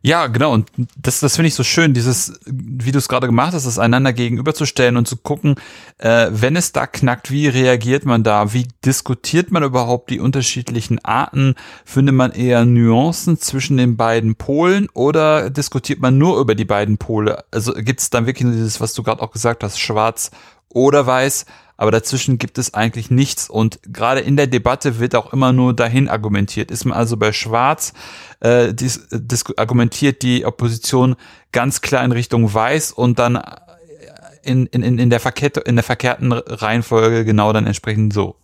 [0.04, 0.52] Ja, genau.
[0.54, 3.78] Und das, das finde ich so schön, dieses, wie du es gerade gemacht hast, das
[3.78, 5.56] einander gegenüberzustellen und zu gucken,
[6.00, 8.52] äh, wenn es da knackt, wie reagiert man da?
[8.52, 11.54] Wie diskutiert man überhaupt die unterschiedlichen Arten?
[11.86, 16.98] Findet man eher Nuancen zwischen den beiden Polen oder diskutiert man nur über die beiden
[16.98, 17.44] Pole?
[17.52, 20.32] Also gibt es dann wirklich nur dieses, was du gerade auch gesagt hast, schwarz
[20.70, 21.46] oder weiß?
[21.82, 25.74] Aber dazwischen gibt es eigentlich nichts und gerade in der Debatte wird auch immer nur
[25.74, 26.70] dahin argumentiert.
[26.70, 27.94] Ist man also bei Schwarz,
[28.40, 29.08] äh, dies,
[29.58, 31.16] argumentiert die Opposition
[31.52, 33.42] ganz klar in Richtung Weiß und dann
[34.44, 38.36] in, in, in, der, verkehrt, in der verkehrten Reihenfolge genau dann entsprechend so.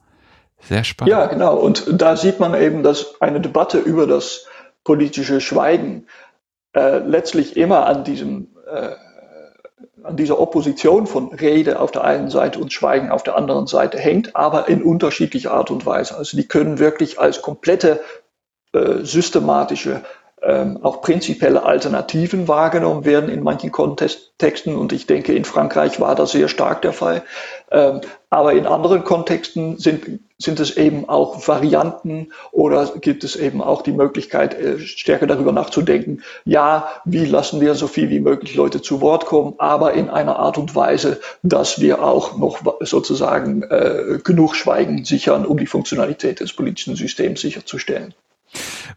[0.68, 1.12] Sehr spannend.
[1.12, 1.58] Ja, genau.
[1.58, 4.48] Und da sieht man eben, dass eine Debatte über das
[4.84, 6.08] politische Schweigen
[6.74, 8.96] äh, letztlich immer an diesem äh,
[10.08, 13.98] an dieser Opposition von Rede auf der einen Seite und Schweigen auf der anderen Seite
[14.00, 16.18] hängt, aber in unterschiedlicher Art und Weise.
[16.18, 18.02] Also die können wirklich als komplette
[18.74, 20.04] äh, systematische
[20.48, 24.78] ähm, auch prinzipielle Alternativen wahrgenommen werden in manchen Kontexten.
[24.78, 27.24] Und ich denke, in Frankreich war das sehr stark der Fall.
[27.70, 33.62] Ähm, aber in anderen Kontexten sind, sind es eben auch Varianten oder gibt es eben
[33.62, 38.56] auch die Möglichkeit, äh, stärker darüber nachzudenken, ja, wie lassen wir so viel wie möglich
[38.56, 43.64] Leute zu Wort kommen, aber in einer Art und Weise, dass wir auch noch sozusagen
[43.64, 48.14] äh, genug Schweigen sichern, um die Funktionalität des politischen Systems sicherzustellen.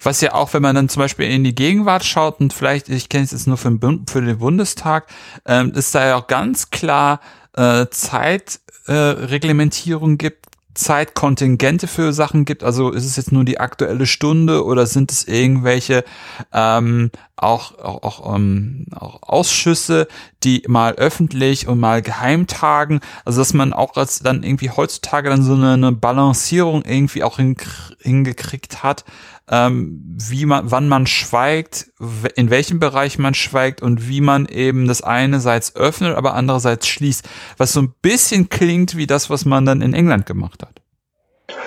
[0.02, 3.08] Was ja auch, wenn man dann zum Beispiel in die Gegenwart schaut und vielleicht, ich
[3.08, 5.06] kenne es jetzt nur für den, für den Bundestag,
[5.46, 7.20] ähm, ist da ja auch ganz klar
[7.56, 12.62] äh, Zeitreglementierung äh, gibt, Zeitkontingente für Sachen gibt.
[12.62, 16.04] Also ist es jetzt nur die aktuelle Stunde oder sind es irgendwelche
[16.52, 20.06] ähm, auch, auch, auch, ähm, auch Ausschüsse,
[20.42, 23.00] die mal öffentlich und mal geheim tagen.
[23.24, 27.38] Also dass man auch als dann irgendwie heutzutage dann so eine, eine Balancierung irgendwie auch
[27.38, 29.04] hingekriegt hat,
[29.50, 31.90] ähm, wie man, wann man schweigt,
[32.36, 37.28] in welchem Bereich man schweigt und wie man eben das einerseits öffnet, aber andererseits schließt,
[37.56, 40.80] was so ein bisschen klingt wie das, was man dann in England gemacht hat.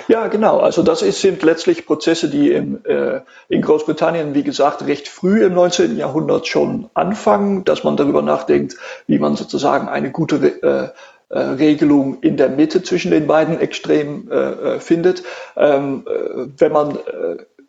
[0.07, 0.59] Ja, genau.
[0.59, 5.45] Also das ist, sind letztlich Prozesse, die im, äh, in Großbritannien, wie gesagt, recht früh
[5.45, 5.97] im 19.
[5.97, 8.75] Jahrhundert schon anfangen, dass man darüber nachdenkt,
[9.07, 10.89] wie man sozusagen eine gute äh,
[11.29, 15.23] äh, Regelung in der Mitte zwischen den beiden Extremen äh, äh findet.
[15.55, 16.99] Ähm, äh, wenn man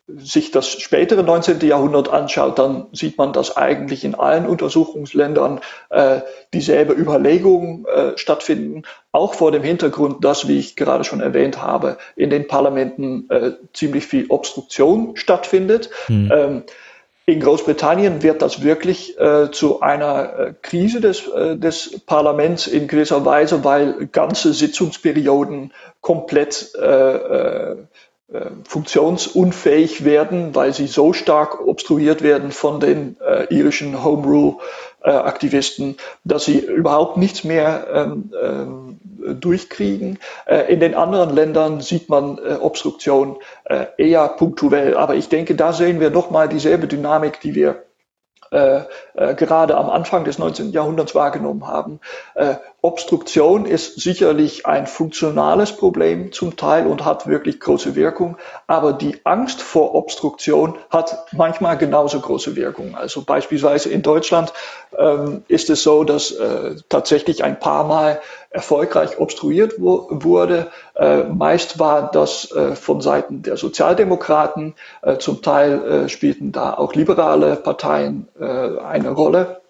[0.07, 1.61] sich das spätere 19.
[1.61, 6.21] Jahrhundert anschaut, dann sieht man, dass eigentlich in allen Untersuchungsländern äh,
[6.53, 11.97] dieselbe Überlegungen äh, stattfinden, auch vor dem Hintergrund, dass, wie ich gerade schon erwähnt habe,
[12.15, 15.89] in den Parlamenten äh, ziemlich viel Obstruktion stattfindet.
[16.05, 16.31] Hm.
[16.31, 16.63] Ähm,
[17.27, 22.87] in Großbritannien wird das wirklich äh, zu einer äh, Krise des, äh, des Parlaments in
[22.87, 27.75] gewisser Weise, weil ganze Sitzungsperioden komplett äh,
[28.31, 34.25] äh äh, funktionsunfähig werden, weil sie so stark obstruiert werden von den äh, irischen Home
[34.25, 34.55] Rule
[35.03, 38.99] äh, Aktivisten, dass sie überhaupt nichts mehr ähm, ähm,
[39.39, 40.19] durchkriegen.
[40.45, 43.37] Äh, in den anderen Ländern sieht man äh, Obstruktion
[43.97, 47.83] eher punktuell, aber ich denke, da sehen wir nochmal dieselbe Dynamik, die wir
[48.51, 48.81] äh,
[49.15, 50.71] äh, gerade am Anfang des 19.
[50.71, 51.99] Jahrhunderts wahrgenommen haben.
[52.35, 58.37] Äh, Obstruktion ist sicherlich ein funktionales Problem zum Teil und hat wirklich große Wirkung,
[58.67, 62.95] aber die Angst vor Obstruktion hat manchmal genauso große Wirkung.
[62.95, 64.53] Also beispielsweise in Deutschland
[64.97, 68.21] ähm, ist es so, dass äh, tatsächlich ein paar Mal
[68.55, 70.71] erfolgreich obstruiert wo, wurde.
[70.95, 76.73] Äh, meist war das äh, von Seiten der Sozialdemokraten, äh, zum Teil äh, spielten da
[76.73, 78.45] auch liberale Parteien äh,
[78.79, 79.61] eine Rolle.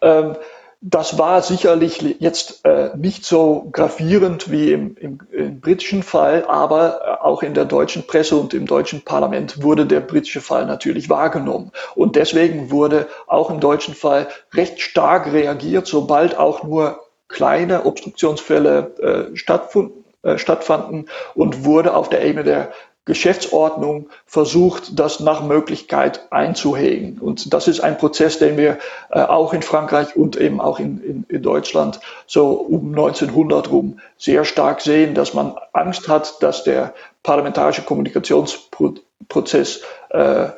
[0.00, 0.36] Ähm,
[0.84, 7.24] das war sicherlich jetzt äh, nicht so gravierend wie im, im, im britischen Fall, aber
[7.24, 11.70] auch in der deutschen Presse und im deutschen Parlament wurde der britische Fall natürlich wahrgenommen.
[11.94, 16.98] Und deswegen wurde auch im deutschen Fall recht stark reagiert, sobald auch nur
[17.32, 22.72] kleine Obstruktionsfälle äh, stattfanden, äh, stattfanden und wurde auf der Ebene der
[23.04, 27.18] Geschäftsordnung versucht, das nach Möglichkeit einzuhegen.
[27.18, 28.78] Und das ist ein Prozess, den wir
[29.10, 33.98] äh, auch in Frankreich und eben auch in, in, in, Deutschland so um 1900 rum
[34.18, 39.80] sehr stark sehen, dass man Angst hat, dass der parlamentarische Kommunikationsprozess
[40.10, 40.50] äh,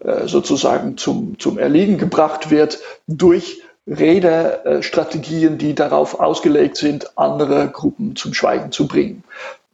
[0.00, 8.16] äh, sozusagen zum, zum Erliegen gebracht wird durch Redestrategien, die darauf ausgelegt sind, andere Gruppen
[8.16, 9.24] zum Schweigen zu bringen.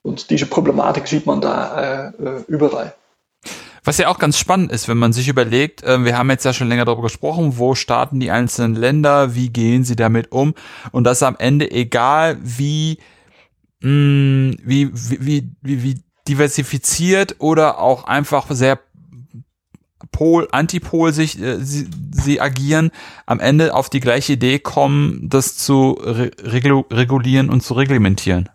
[0.03, 2.95] Und diese Problematik sieht man da äh, überall.
[3.85, 6.53] Was ja auch ganz spannend ist, wenn man sich überlegt, äh, wir haben jetzt ja
[6.53, 10.55] schon länger darüber gesprochen, wo starten die einzelnen Länder, wie gehen sie damit um
[10.93, 12.99] und das am Ende egal wie
[13.81, 18.79] mh, mm, wie, wie, wie, wie diversifiziert oder auch einfach sehr
[20.15, 22.93] Pol, Antipol sich äh, sie, sie agieren,
[23.27, 28.49] am Ende auf die gleiche Idee kommen, das zu re regulieren und zu reglementieren.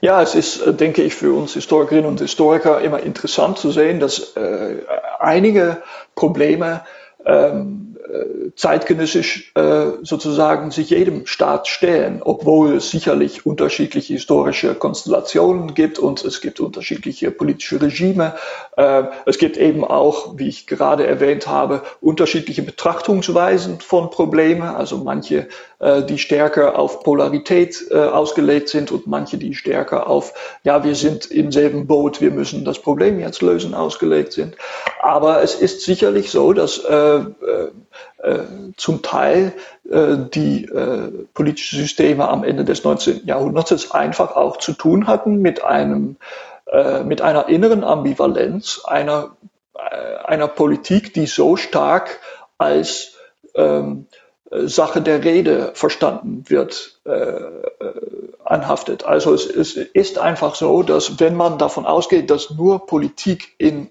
[0.00, 4.00] Ja, es ist, äh, denke ich, für uns Historikerinnen und Historiker immer interessant zu sehen,
[4.00, 4.78] dass äh,
[5.20, 5.82] einige
[6.16, 6.82] Probleme
[7.24, 7.89] ähm, äh,
[8.56, 16.24] zeitgenössisch äh, sozusagen sich jedem Staat stellen, obwohl es sicherlich unterschiedliche historische Konstellationen gibt und
[16.24, 18.34] es gibt unterschiedliche politische Regime.
[18.76, 24.98] Äh, es gibt eben auch, wie ich gerade erwähnt habe, unterschiedliche Betrachtungsweisen von Problemen, also
[24.98, 25.48] manche,
[26.10, 31.52] die stärker auf Polarität ausgelegt sind und manche, die stärker auf, ja, wir sind im
[31.52, 34.56] selben Boot, wir müssen das Problem jetzt lösen, ausgelegt sind.
[35.00, 37.20] Aber es ist sicherlich so, dass äh,
[38.76, 39.52] zum Teil
[39.90, 43.26] äh, die äh, politischen Systeme am Ende des 19.
[43.26, 46.16] Jahrhunderts einfach auch zu tun hatten mit einem
[46.66, 49.36] äh, mit einer inneren Ambivalenz einer
[49.74, 52.20] äh, einer Politik, die so stark
[52.58, 53.14] als
[53.54, 54.06] ähm,
[54.50, 57.70] Sache der Rede verstanden wird, äh, äh,
[58.44, 59.04] anhaftet.
[59.04, 63.90] Also es, es ist einfach so, dass wenn man davon ausgeht, dass nur Politik in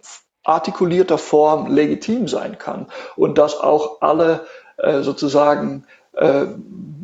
[0.49, 4.41] artikulierter Form legitim sein kann und dass auch alle
[4.77, 6.45] äh, sozusagen äh,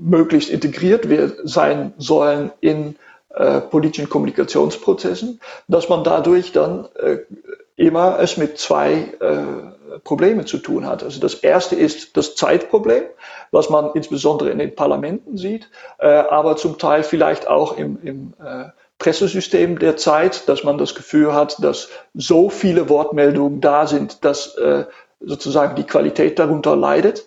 [0.01, 1.05] möglichst integriert
[1.43, 2.95] sein sollen in
[3.29, 7.19] äh, politischen Kommunikationsprozessen, dass man dadurch dann äh,
[7.75, 11.03] immer es mit zwei äh, Probleme zu tun hat.
[11.03, 13.03] Also das erste ist das Zeitproblem,
[13.51, 15.69] was man insbesondere in den Parlamenten sieht,
[15.99, 18.33] äh, aber zum Teil vielleicht auch im, im
[18.97, 24.55] Pressesystem der Zeit, dass man das Gefühl hat, dass so viele Wortmeldungen da sind, dass
[24.55, 24.85] äh,
[25.19, 27.25] sozusagen die Qualität darunter leidet.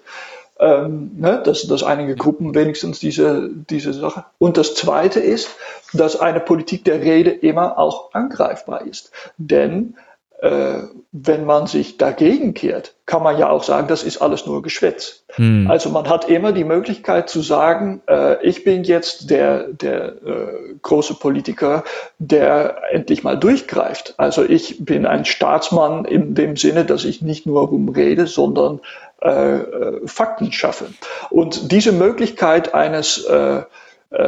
[0.60, 4.24] Ähm, ne, dass, dass einige Gruppen wenigstens diese, diese Sache.
[4.38, 5.50] Und das Zweite ist,
[5.92, 9.12] dass eine Politik der Rede immer auch angreifbar ist.
[9.36, 9.94] Denn
[10.40, 14.62] äh, wenn man sich dagegen kehrt, kann man ja auch sagen, das ist alles nur
[14.62, 15.24] Geschwätz.
[15.30, 15.68] Hm.
[15.68, 20.74] Also man hat immer die Möglichkeit zu sagen, äh, ich bin jetzt der, der äh,
[20.82, 21.82] große Politiker,
[22.18, 24.14] der endlich mal durchgreift.
[24.16, 28.80] Also ich bin ein Staatsmann in dem Sinne, dass ich nicht nur rumrede, sondern
[29.20, 30.86] äh, äh Fakten schaffe.
[31.30, 33.62] Und diese Möglichkeit eines äh,
[34.10, 34.22] äh,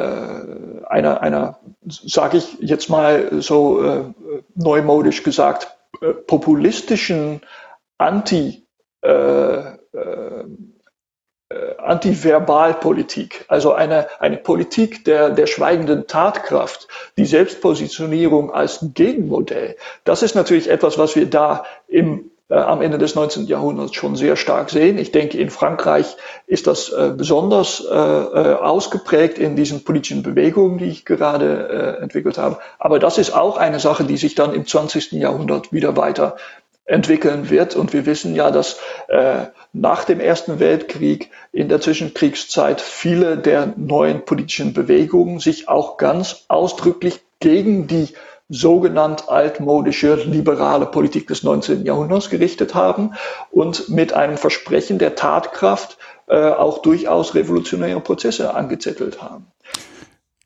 [0.89, 4.05] einer, einer sage ich jetzt mal so äh,
[4.55, 7.41] neumodisch gesagt, äh, populistischen
[7.99, 8.67] Anti,
[9.03, 10.45] äh, äh,
[11.79, 16.87] Antiverbalpolitik, also eine, eine Politik der, der schweigenden Tatkraft,
[17.17, 22.99] die Selbstpositionierung als Gegenmodell, das ist natürlich etwas, was wir da im äh, am Ende
[22.99, 23.47] des 19.
[23.47, 24.99] Jahrhunderts schon sehr stark sehen.
[24.99, 30.79] Ich denke, in Frankreich ist das äh, besonders äh, äh ausgeprägt in diesen politischen Bewegungen,
[30.79, 32.59] die ich gerade äh, entwickelt habe.
[32.79, 35.13] Aber das ist auch eine Sache, die sich dann im 20.
[35.13, 36.37] Jahrhundert wieder weiter
[36.91, 37.77] entwickeln wird.
[37.77, 38.79] Und wir wissen ja, dass
[39.09, 45.97] äh, nach dem Ersten Weltkrieg in der Zwischenkriegszeit viele der neuen politischen Bewegungen sich auch
[45.97, 48.09] ganz ausdrücklich gegen die
[48.51, 51.87] sogenannt altmodische liberale Politik des 19.
[51.87, 53.15] Jahrhunderts gerichtet haben
[53.51, 55.97] und mit einem Versprechen der Tatkraft
[56.27, 59.47] äh, auch durchaus revolutionäre Prozesse angezettelt haben.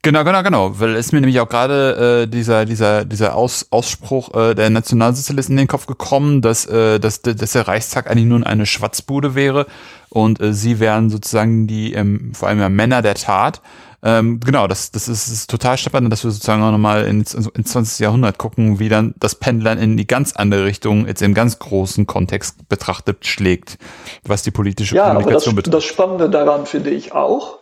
[0.05, 4.35] Genau, genau, genau, weil es mir nämlich auch gerade äh, dieser dieser dieser Aus, Ausspruch
[4.35, 8.47] äh, der Nationalsozialisten in den Kopf gekommen, dass äh, dass, dass der Reichstag eigentlich nur
[8.47, 9.65] eine Schwatzbude wäre
[10.11, 13.63] und äh, sie wären sozusagen die ähm, vor allem ja Männer der Tat
[14.07, 17.73] ähm, genau, das, das ist, ist total spannend, dass wir sozusagen auch nochmal ins, ins
[17.73, 18.01] 20.
[18.01, 22.07] Jahrhundert gucken, wie dann das Pendeln in die ganz andere Richtung jetzt im ganz großen
[22.07, 23.79] Kontext betrachtet schlägt,
[24.23, 25.73] was die politische ja, Kommunikation betrifft.
[25.73, 27.61] Das Spannende daran finde ich auch,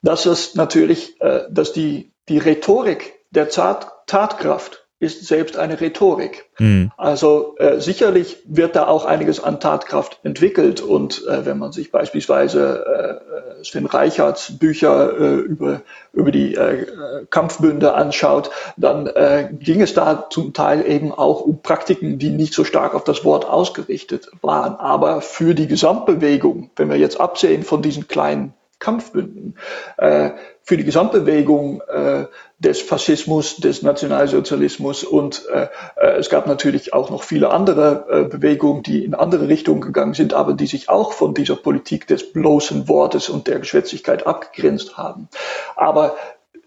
[0.00, 6.44] dass es natürlich, äh, dass die, die Rhetorik der Tat, Tatkraft ist selbst eine Rhetorik.
[6.58, 6.92] Mhm.
[6.98, 11.90] Also äh, sicherlich wird da auch einiges an Tatkraft entwickelt und äh, wenn man sich
[11.90, 13.20] beispielsweise
[13.58, 15.80] äh, Sven Reichards Bücher äh, über,
[16.12, 16.86] über die äh,
[17.30, 22.52] Kampfbünde anschaut, dann äh, ging es da zum Teil eben auch um Praktiken, die nicht
[22.52, 24.76] so stark auf das Wort ausgerichtet waren.
[24.76, 29.56] Aber für die Gesamtbewegung, wenn wir jetzt absehen von diesen kleinen Kampfbünden,
[29.98, 30.30] äh,
[30.62, 32.24] für die Gesamtbewegung äh,
[32.58, 38.24] des Faschismus, des Nationalsozialismus und äh, äh, es gab natürlich auch noch viele andere äh,
[38.24, 42.32] Bewegungen, die in andere Richtungen gegangen sind, aber die sich auch von dieser Politik des
[42.32, 45.28] bloßen Wortes und der Geschwätzigkeit abgegrenzt haben.
[45.76, 46.16] Aber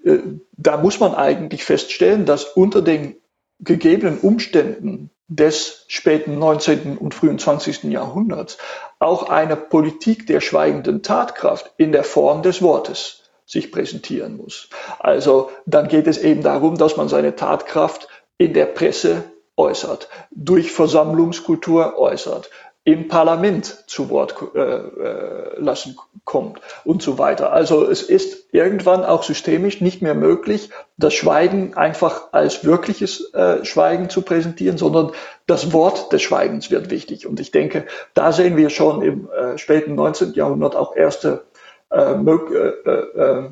[0.05, 0.19] äh,
[0.53, 3.15] da muss man eigentlich feststellen, dass unter den
[3.59, 6.97] gegebenen Umständen des späten 19.
[6.97, 7.85] und frühen 20.
[7.85, 8.57] Jahrhunderts
[8.99, 14.69] auch eine Politik der schweigenden Tatkraft in der Form des Wortes sich präsentieren muss.
[14.99, 18.07] Also dann geht es eben darum, dass man seine Tatkraft
[18.37, 19.23] in der Presse
[19.55, 22.49] äußert, durch Versammlungskultur äußert,
[22.85, 27.53] im Parlament zu Wort äh, äh, lassen kommt und so weiter.
[27.53, 33.63] Also es ist irgendwann auch systemisch nicht mehr möglich, das Schweigen einfach als wirkliches äh,
[33.63, 35.11] Schweigen zu präsentieren, sondern
[35.47, 37.25] das Wort des Schweigens wird wichtig.
[37.25, 40.33] Und ich denke, da sehen wir schon im äh, späten 19.
[40.33, 41.45] Jahrhundert auch erste
[41.93, 43.49] äh, äh, äh,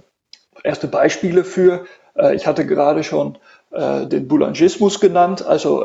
[0.64, 1.86] erste Beispiele für.
[2.34, 3.38] ich hatte gerade schon
[3.72, 5.84] den Boulangismus genannt, also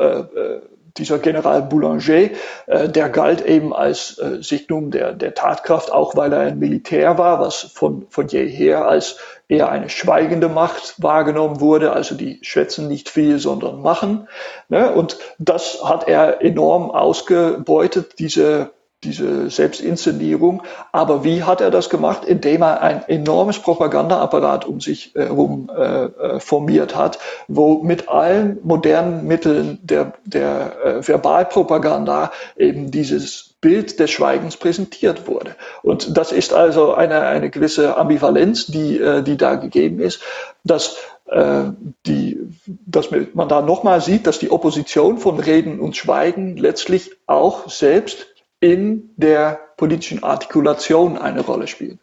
[0.99, 2.31] dieser General Boulanger,
[2.67, 7.63] der galt eben als Signum der, der Tatkraft, auch weil er ein Militär war, was
[7.75, 9.19] von, von jeher als
[9.49, 11.93] eher eine schweigende Macht wahrgenommen wurde.
[11.93, 14.29] Also die schwätzen nicht viel, sondern machen.
[14.69, 14.93] Ne?
[14.93, 18.73] Und das hat er enorm ausgebeutet, diese
[19.05, 20.63] diese Selbstinszenierung.
[20.93, 22.25] Aber wie hat er das gemacht?
[22.25, 28.59] Indem er ein enormes Propagandaapparat um sich herum äh, äh, formiert hat, wo mit allen
[28.63, 35.57] modernen Mitteln der, der äh, Verbalpropaganda eben dieses Bild des Schweigens präsentiert wurde.
[35.83, 40.21] Und das ist also eine, eine gewisse Ambivalenz, die, äh, die da gegeben ist,
[40.65, 41.65] dass äh,
[42.07, 42.39] die,
[42.87, 48.27] dass man da nochmal sieht, dass die Opposition von Reden und Schweigen letztlich auch selbst
[48.61, 51.99] in der politischen Artikulation eine Rolle spielt.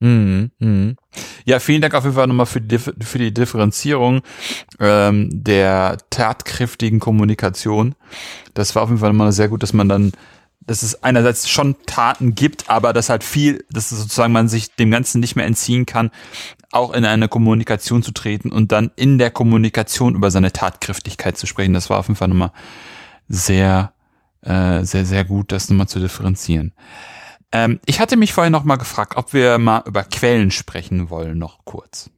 [0.00, 0.96] Mhm, mhm.
[1.44, 4.22] Ja, vielen Dank auf jeden Fall nochmal für die, für die Differenzierung
[4.78, 7.94] ähm, der tatkräftigen Kommunikation.
[8.54, 10.12] Das war auf jeden Fall nochmal sehr gut, dass man dann,
[10.60, 14.90] dass es einerseits schon Taten gibt, aber dass halt viel, dass sozusagen man sich dem
[14.92, 16.10] Ganzen nicht mehr entziehen kann,
[16.70, 21.46] auch in eine Kommunikation zu treten und dann in der Kommunikation über seine Tatkräftigkeit zu
[21.46, 21.74] sprechen.
[21.74, 22.52] Das war auf jeden Fall nochmal
[23.28, 23.92] sehr
[24.48, 26.72] äh, sehr, sehr gut, das nochmal zu differenzieren.
[27.52, 31.38] Ähm, ich hatte mich vorhin noch mal gefragt, ob wir mal über Quellen sprechen wollen,
[31.38, 32.10] noch kurz.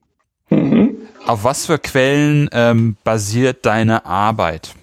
[0.49, 0.97] Mhm.
[1.26, 4.74] Auf was für Quellen ähm, basiert deine Arbeit?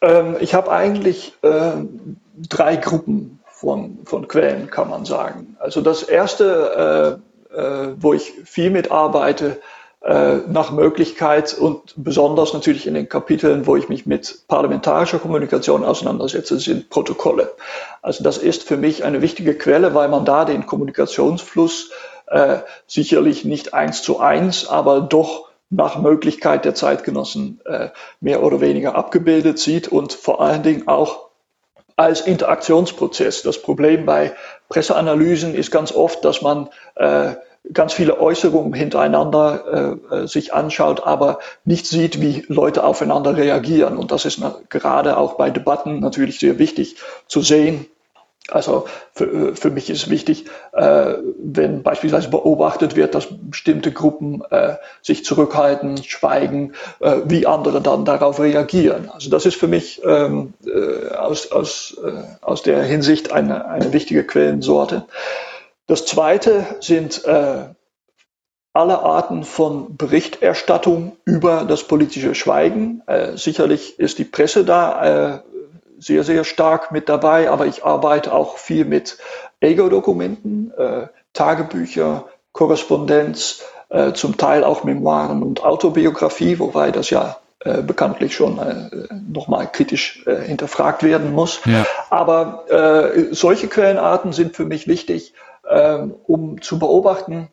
[0.00, 1.72] Ähm, ich habe eigentlich äh,
[2.48, 5.56] drei Gruppen von, von Quellen, kann man sagen.
[5.58, 7.20] Also das erste,
[7.52, 9.60] äh, äh, wo ich viel mitarbeite,
[10.04, 15.82] äh, nach Möglichkeit und besonders natürlich in den Kapiteln, wo ich mich mit parlamentarischer Kommunikation
[15.82, 17.52] auseinandersetze, sind Protokolle.
[18.02, 21.90] Also das ist für mich eine wichtige Quelle, weil man da den Kommunikationsfluss
[22.26, 27.88] äh, sicherlich nicht eins zu eins, aber doch nach Möglichkeit der Zeitgenossen äh,
[28.20, 31.30] mehr oder weniger abgebildet sieht und vor allen Dingen auch
[31.96, 33.42] als Interaktionsprozess.
[33.42, 34.34] Das Problem bei
[34.68, 37.36] Presseanalysen ist ganz oft, dass man äh,
[37.72, 43.96] ganz viele Äußerungen hintereinander äh, äh, sich anschaut, aber nicht sieht, wie Leute aufeinander reagieren.
[43.96, 46.96] Und das ist gerade auch bei Debatten natürlich sehr wichtig
[47.26, 47.86] zu sehen.
[48.50, 54.42] Also für, äh, für mich ist wichtig, äh, wenn beispielsweise beobachtet wird, dass bestimmte Gruppen
[54.50, 59.08] äh, sich zurückhalten, schweigen, äh, wie andere dann darauf reagieren.
[59.10, 63.94] Also das ist für mich ähm, äh, aus, aus, äh, aus der Hinsicht eine, eine
[63.94, 65.06] wichtige Quellensorte.
[65.86, 67.64] Das zweite sind äh,
[68.72, 73.02] alle Arten von Berichterstattung über das politische Schweigen.
[73.06, 75.40] Äh, sicherlich ist die Presse da äh,
[75.98, 79.18] sehr, sehr stark mit dabei, aber ich arbeite auch viel mit
[79.60, 87.80] Ego-Dokumenten, äh, Tagebücher, Korrespondenz, äh, zum Teil auch Memoiren und Autobiografie, wobei das ja äh,
[87.82, 88.90] bekanntlich schon äh,
[89.30, 91.60] nochmal kritisch hinterfragt werden muss.
[91.64, 91.86] Ja.
[92.10, 92.64] Aber
[93.32, 95.34] solche Quellenarten sind für mich wichtig,
[95.70, 97.48] ähm, um zu beobachten,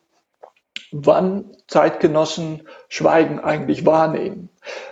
[0.92, 4.50] wann Zeitgenossen Schweigen eigentlich wahrnehmen.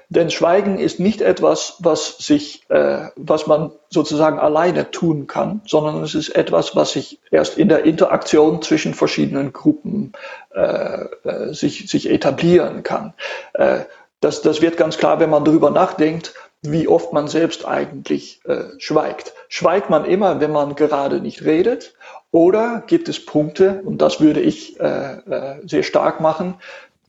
[0.07, 6.01] Denn Schweigen ist nicht etwas, was sich, äh, was man sozusagen alleine tun kann, sondern
[6.01, 10.13] es ist etwas, was sich erst in der Interaktion zwischen verschiedenen Gruppen
[10.55, 13.13] äh, äh, sich, sich etablieren kann.
[13.53, 13.81] Äh,
[14.21, 18.63] das, das wird ganz klar, wenn man darüber nachdenkt, wie oft man selbst eigentlich äh,
[18.79, 19.33] schweigt.
[19.47, 21.93] Schweigt man immer, wenn man gerade nicht redet?
[22.31, 26.55] Oder gibt es Punkte, und das würde ich äh, äh, sehr stark machen,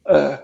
[0.05, 0.37] äh, äh,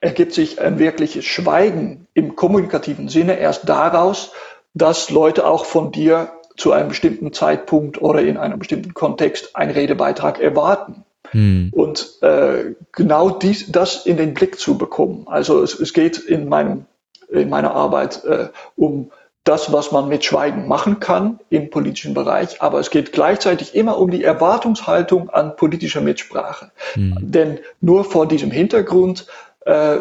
[0.00, 4.32] ergibt sich ein wirkliches Schweigen im kommunikativen Sinne erst daraus,
[4.72, 9.72] dass Leute auch von dir zu einem bestimmten Zeitpunkt oder in einem bestimmten Kontext einen
[9.72, 11.04] Redebeitrag erwarten.
[11.30, 11.70] Hm.
[11.72, 15.26] Und äh, genau dies, das in den Blick zu bekommen.
[15.26, 16.86] Also es, es geht in, meinem,
[17.28, 19.10] in meiner Arbeit äh, um
[19.50, 23.98] das, was man mit Schweigen machen kann im politischen Bereich, aber es geht gleichzeitig immer
[23.98, 26.70] um die Erwartungshaltung an politischer Mitsprache.
[26.94, 27.16] Mhm.
[27.20, 29.26] Denn nur vor diesem Hintergrund
[29.66, 29.96] äh,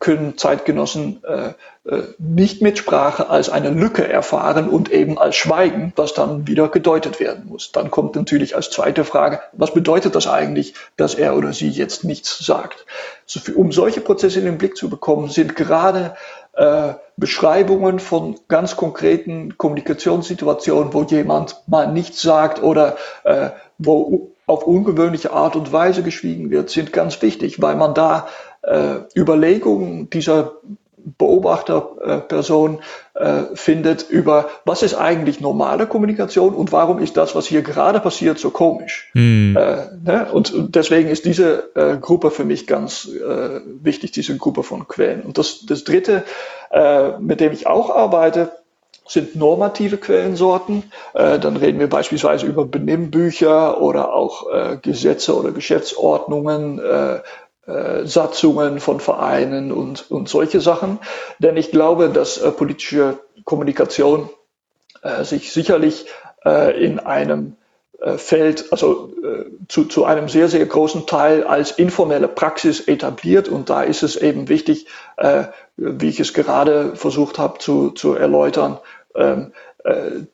[0.00, 1.52] können Zeitgenossen äh,
[1.88, 7.20] äh, nicht Mitsprache als eine Lücke erfahren und eben als Schweigen, was dann wieder gedeutet
[7.20, 7.70] werden muss.
[7.70, 12.02] Dann kommt natürlich als zweite Frage, was bedeutet das eigentlich, dass er oder sie jetzt
[12.02, 12.84] nichts sagt?
[13.24, 16.16] So, um solche Prozesse in den Blick zu bekommen, sind gerade
[16.56, 24.66] äh, Beschreibungen von ganz konkreten Kommunikationssituationen, wo jemand mal nichts sagt oder äh, wo auf
[24.66, 28.28] ungewöhnliche Art und Weise geschwiegen wird, sind ganz wichtig, weil man da
[28.62, 30.52] äh, Überlegungen dieser
[31.18, 32.80] Beobachterperson
[33.14, 38.00] äh, findet über, was ist eigentlich normale Kommunikation und warum ist das, was hier gerade
[38.00, 39.08] passiert, so komisch.
[39.12, 39.56] Hm.
[39.56, 40.26] Äh, ne?
[40.32, 44.88] und, und, deswegen ist diese äh, Gruppe für mich ganz äh, wichtig, diese Gruppe von
[44.88, 45.22] Quellen.
[45.22, 46.24] Und das, das Dritte,
[46.72, 48.50] äh, mit dem ich auch arbeite,
[49.06, 50.90] sind normative Quellensorten.
[51.14, 57.20] Äh, dann reden wir beispielsweise über Benimmbücher oder auch äh, Gesetze oder Geschäftsordnungen, äh,
[58.04, 60.98] Satzungen von Vereinen und, und solche Sachen.
[61.38, 64.30] Denn ich glaube, dass äh, politische Kommunikation
[65.02, 66.06] äh, sich sicherlich
[66.44, 67.56] äh, in einem
[68.00, 73.48] äh, Feld, also äh, zu, zu einem sehr, sehr großen Teil als informelle Praxis etabliert.
[73.48, 74.86] Und da ist es eben wichtig,
[75.76, 78.78] wie ich es gerade versucht habe zu, zu erläutern,
[79.16, 79.65] ähm, äh,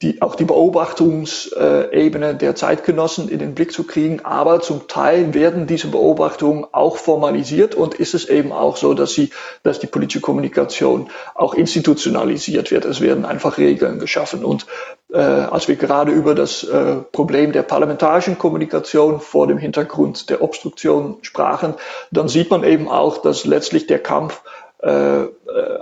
[0.01, 4.25] die, auch die Beobachtungsebene der Zeitgenossen in den Blick zu kriegen.
[4.25, 9.13] Aber zum Teil werden diese Beobachtungen auch formalisiert und ist es eben auch so, dass
[9.13, 9.31] sie,
[9.63, 12.87] dass die politische Kommunikation auch institutionalisiert wird.
[12.87, 14.43] Es werden einfach Regeln geschaffen.
[14.45, 14.67] Und
[15.13, 20.41] äh, als wir gerade über das äh, Problem der parlamentarischen Kommunikation vor dem Hintergrund der
[20.43, 21.75] Obstruktion sprachen,
[22.11, 24.41] dann sieht man eben auch, dass letztlich der Kampf
[24.83, 25.29] äh,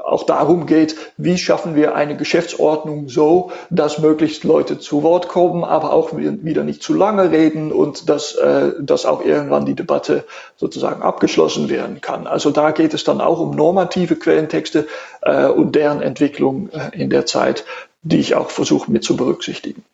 [0.04, 5.64] auch darum geht, wie schaffen wir eine Geschäftsordnung so, dass möglichst Leute zu Wort kommen,
[5.64, 10.24] aber auch wieder nicht zu lange reden und dass, äh, dass auch irgendwann die Debatte
[10.56, 12.26] sozusagen abgeschlossen werden kann.
[12.26, 14.86] Also da geht es dann auch um normative Quellentexte
[15.22, 17.64] äh, und deren Entwicklung äh, in der Zeit,
[18.02, 19.84] die ich auch versuche mit zu berücksichtigen.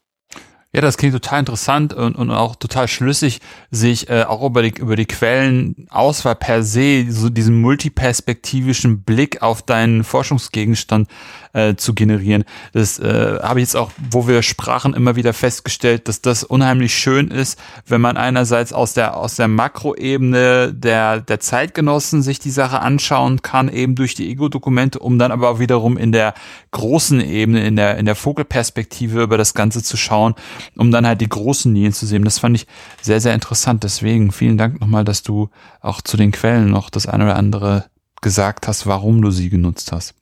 [0.77, 3.41] Ja, das klingt total interessant und, und auch total schlüssig,
[3.71, 9.63] sich äh, auch über die, über die Quellenauswahl per se, so diesen multiperspektivischen Blick auf
[9.63, 11.09] deinen Forschungsgegenstand
[11.55, 12.45] äh, zu generieren.
[12.75, 16.95] Das äh, habe ich jetzt auch, wo wir sprachen, immer wieder festgestellt, dass das unheimlich
[16.95, 22.51] schön ist, wenn man einerseits aus der, aus der Makroebene der, der Zeitgenossen sich die
[22.51, 26.35] Sache anschauen kann, eben durch die Ego-Dokumente, um dann aber wiederum in der
[26.73, 30.35] großen Ebene, in der, in der Vogelperspektive über das Ganze zu schauen,
[30.77, 32.25] um dann halt die großen Linien zu sehen.
[32.25, 32.67] Das fand ich
[33.01, 33.85] sehr, sehr interessant.
[33.85, 37.87] Deswegen vielen Dank nochmal, dass du auch zu den Quellen noch das eine oder andere
[38.23, 40.15] gesagt hast, warum du sie genutzt hast.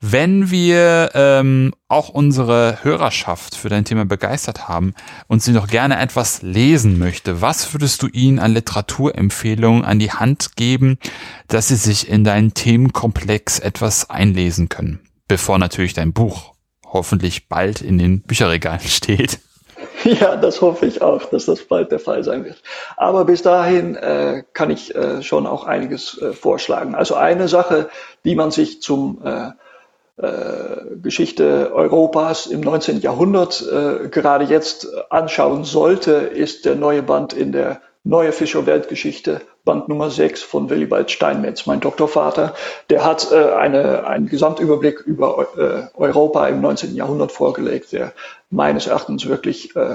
[0.00, 4.94] Wenn wir ähm, auch unsere Hörerschaft für dein Thema begeistert haben
[5.26, 10.12] und sie noch gerne etwas lesen möchte, was würdest du ihnen an Literaturempfehlungen an die
[10.12, 10.98] Hand geben,
[11.48, 16.52] dass sie sich in deinen Themenkomplex etwas einlesen können, bevor natürlich dein Buch
[16.92, 19.38] hoffentlich bald in den Bücherregalen steht?
[20.04, 22.62] Ja, das hoffe ich auch, dass das bald der Fall sein wird.
[22.96, 26.94] Aber bis dahin äh, kann ich äh, schon auch einiges äh, vorschlagen.
[26.94, 27.88] Also eine Sache,
[28.24, 29.50] die man sich zum äh,
[30.20, 33.00] äh, Geschichte Europas im 19.
[33.00, 39.42] Jahrhundert äh, gerade jetzt anschauen sollte, ist der neue Band in der Neue Fischer Weltgeschichte,
[39.68, 42.54] Band Nummer 6 von Willibald Steinmetz, mein Doktorvater.
[42.88, 46.96] Der hat äh, eine, einen Gesamtüberblick über äh, Europa im 19.
[46.96, 48.14] Jahrhundert vorgelegt, der
[48.48, 49.94] meines Erachtens wirklich äh,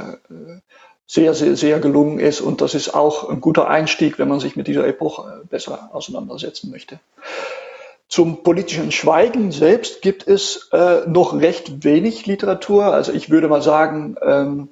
[1.07, 2.39] sehr, sehr, sehr gelungen ist.
[2.39, 6.69] Und das ist auch ein guter Einstieg, wenn man sich mit dieser Epoche besser auseinandersetzen
[6.69, 6.99] möchte.
[8.07, 12.93] Zum politischen Schweigen selbst gibt es äh, noch recht wenig Literatur.
[12.93, 14.69] Also ich würde mal sagen, ähm,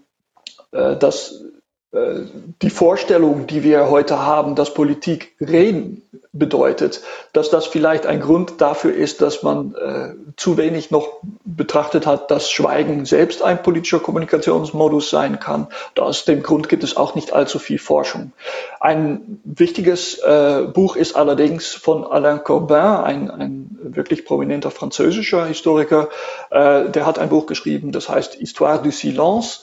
[0.72, 1.51] äh, dass äh,
[1.94, 7.02] die Vorstellung, die wir heute haben, dass Politik reden bedeutet,
[7.34, 12.32] dass das vielleicht ein Grund dafür ist, dass man äh, zu wenig noch betrachtet hat,
[12.32, 15.68] dass Schweigen selbst ein politischer Kommunikationsmodus sein kann.
[15.90, 18.32] Und aus dem Grund gibt es auch nicht allzu viel Forschung.
[18.80, 26.08] Ein wichtiges äh, Buch ist allerdings von Alain Corbin, ein, ein wirklich prominenter französischer Historiker.
[26.50, 29.60] Äh, der hat ein Buch geschrieben, das heißt Histoire du silence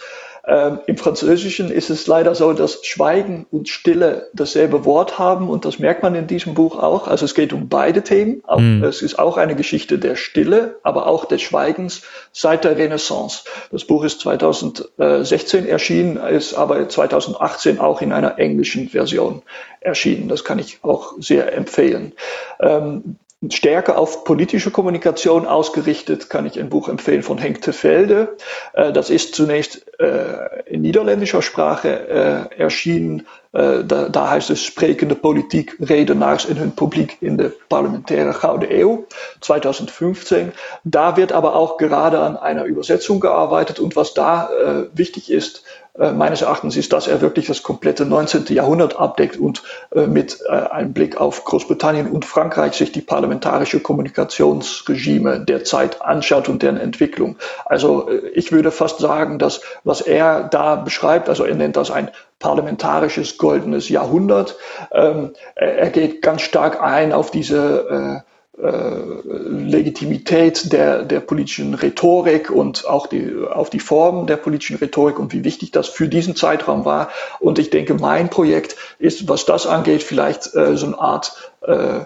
[0.48, 5.66] ähm, Im Französischen ist es leider so, dass Schweigen und Stille dasselbe Wort haben und
[5.66, 7.06] das merkt man in diesem Buch auch.
[7.06, 8.42] Also es geht um beide Themen.
[8.56, 8.82] Mhm.
[8.82, 12.00] Es ist auch eine Geschichte der Stille, aber auch des Schweigens
[12.32, 13.44] seit der Renaissance.
[13.70, 19.42] Das Buch ist 2016 erschienen, ist aber 2018 auch in einer englischen Version
[19.80, 20.28] erschienen.
[20.28, 22.14] Das kann ich auch sehr empfehlen.
[22.58, 23.16] Ähm,
[23.50, 28.36] stärker auf politische Kommunikation ausgerichtet, kann ich ein Buch empfehlen von Henk Tevelde.
[28.72, 33.26] Äh, das ist zunächst äh, in niederländischer Sprache äh, erschienen.
[33.50, 39.06] Da, heißt es Sprekende Politik, Redenaars in hun Publiek in der parlamentäre Gouden Eeuw
[39.40, 40.52] 2015.
[40.84, 44.50] Da wird aber auch gerade an einer Übersetzung gearbeitet und was da
[44.92, 45.64] wichtig ist,
[46.12, 48.46] meines Erachtens ist, dass er wirklich das komplette 19.
[48.48, 49.62] Jahrhundert abdeckt und
[49.94, 56.00] äh, mit äh, einem Blick auf Großbritannien und Frankreich sich die parlamentarische Kommunikationsregime der Zeit
[56.00, 57.36] anschaut und deren Entwicklung.
[57.64, 62.10] Also ich würde fast sagen, dass was er da beschreibt, also er nennt das ein
[62.38, 64.56] parlamentarisches goldenes Jahrhundert.
[64.92, 72.86] Ähm, er geht ganz stark ein auf diese äh, Legitimität der, der politischen Rhetorik und
[72.86, 76.84] auch die, auf die Form der politischen Rhetorik und wie wichtig das für diesen Zeitraum
[76.84, 77.10] war.
[77.38, 81.68] Und ich denke, mein Projekt ist, was das angeht, vielleicht äh, so eine Art äh,
[81.68, 82.04] äh,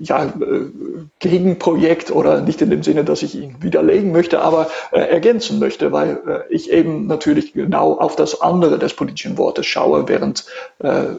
[0.00, 0.30] ja, äh,
[1.18, 5.92] Gegenprojekt oder nicht in dem Sinne, dass ich ihn widerlegen möchte, aber äh, ergänzen möchte,
[5.92, 10.44] weil äh, ich eben natürlich genau auf das andere des politischen Wortes schaue, während
[10.82, 11.14] äh, äh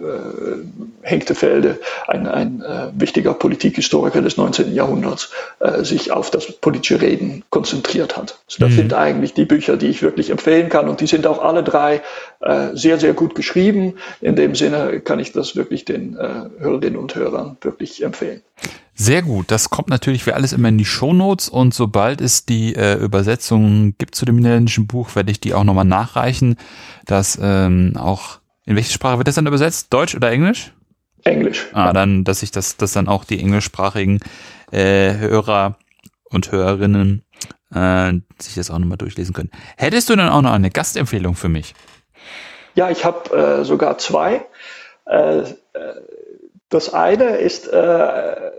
[1.02, 4.74] Henktefelde, ein, ein äh, wichtiger Politikhistoriker des 19.
[4.74, 8.40] Jahrhunderts, äh, sich auf das politische Reden konzentriert hat.
[8.48, 8.76] Also das mhm.
[8.76, 12.02] sind eigentlich die Bücher, die ich wirklich empfehlen kann und die sind auch alle drei
[12.40, 13.96] äh, sehr, sehr gut geschrieben.
[14.20, 18.42] In dem Sinne kann ich das wirklich den äh, Hörerinnen und Hörern wirklich wirklich empfehlen.
[18.94, 19.52] Sehr gut.
[19.52, 23.96] Das kommt natürlich für alles immer in die Shownotes und sobald es die äh, Übersetzung
[23.98, 26.56] gibt zu dem niederländischen Buch, werde ich die auch nochmal nachreichen.
[27.06, 29.94] dass ähm, auch, in welche Sprache wird das dann übersetzt?
[29.94, 30.72] Deutsch oder Englisch?
[31.26, 31.68] Englisch.
[31.74, 34.20] Ah, dann, dass ich das, dass dann auch die englischsprachigen
[34.72, 35.78] äh, Hörer
[36.26, 37.24] und Hörerinnen
[37.74, 39.52] äh, sich das auch nochmal durchlesen können.
[39.76, 41.74] Hättest du dann auch noch eine Gastempfehlung für mich?
[42.76, 44.46] Ja, ich habe äh, sogar zwei.
[45.06, 45.54] Äh, äh
[46.70, 48.52] das eine ist äh,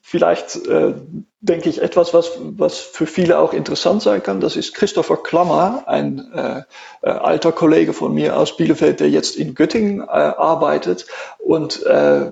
[0.00, 0.94] vielleicht äh,
[1.42, 4.40] denke ich, etwas, was, was für viele auch interessant sein kann.
[4.40, 6.62] Das ist Christopher Klammer, ein äh,
[7.00, 11.06] äh, alter Kollege von mir aus Bielefeld, der jetzt in Göttingen äh, arbeitet.
[11.38, 12.30] Und äh,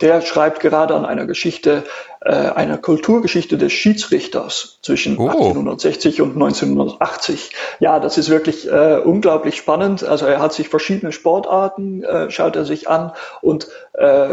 [0.00, 1.84] der schreibt gerade an einer Geschichte,
[2.20, 5.28] äh, einer Kulturgeschichte des Schiedsrichters zwischen oh.
[5.28, 7.52] 1860 und 1980.
[7.80, 10.04] Ja, das ist wirklich äh, unglaublich spannend.
[10.04, 14.28] Also er hat sich verschiedene Sportarten, äh, schaut er sich an und äh,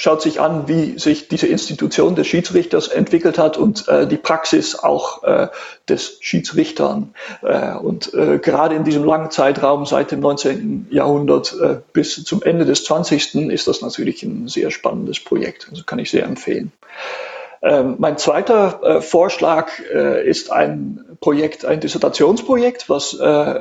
[0.00, 4.74] schaut sich an, wie sich diese Institution des Schiedsrichters entwickelt hat und äh, die Praxis
[4.74, 5.48] auch äh,
[5.90, 7.14] des Schiedsrichtern.
[7.42, 10.86] Äh, und äh, gerade in diesem langen Zeitraum seit dem 19.
[10.90, 13.50] Jahrhundert äh, bis zum Ende des 20.
[13.50, 15.68] ist das natürlich ein sehr spannendes Projekt.
[15.70, 16.72] Also kann ich sehr empfehlen.
[17.60, 23.60] Ähm, mein zweiter äh, Vorschlag äh, ist ein Projekt, ein Dissertationsprojekt, was äh,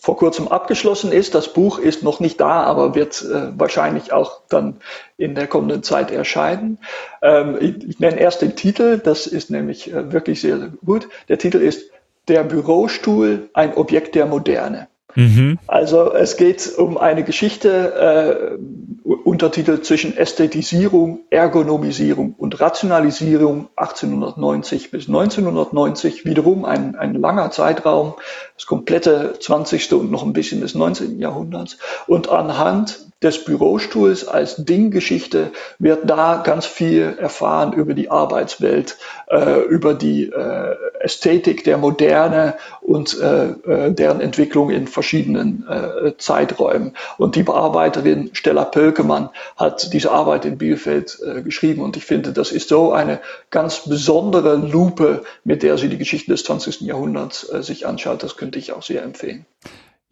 [0.00, 1.34] vor kurzem abgeschlossen ist.
[1.34, 4.80] Das Buch ist noch nicht da, aber wird äh, wahrscheinlich auch dann
[5.18, 6.78] in der kommenden Zeit erscheinen.
[7.22, 11.08] Ähm, ich, ich, nenne erst den Titel, das ist nämlich äh, wirklich sehr gut.
[11.28, 11.90] Der Titel ist
[12.28, 14.88] Der Bürostuhl, ein Objekt der Moderne.
[15.14, 15.58] Mhm.
[15.66, 25.08] Also es geht um eine Geschichte, äh, Untertitel zwischen Ästhetisierung, Ergonomisierung und Rationalisierung 1890 bis
[25.08, 28.14] 1990, wiederum ein, ein langer Zeitraum,
[28.54, 29.92] das komplette 20.
[29.94, 31.18] und noch ein bisschen des 19.
[31.18, 31.78] Jahrhunderts.
[32.06, 38.96] Und anhand des Bürostuhls als Dinggeschichte wird da ganz viel erfahren über die Arbeitswelt,
[39.28, 46.12] äh, über die äh, Ästhetik der Moderne und äh, äh deren Entwicklung in verschiedenen äh,
[46.16, 46.94] Zeiträumen.
[47.18, 52.32] Und die Bearbeiterin Stella Pölkemann hat diese Arbeit in Bielefeld äh, geschrieben und ich finde,
[52.32, 53.20] das ist so eine
[53.50, 56.80] ganz besondere Lupe, mit der sie die Geschichte des 20.
[56.82, 58.22] Jahrhunderts sich anschaut.
[58.22, 59.44] Das könnte ich auch sehr empfehlen.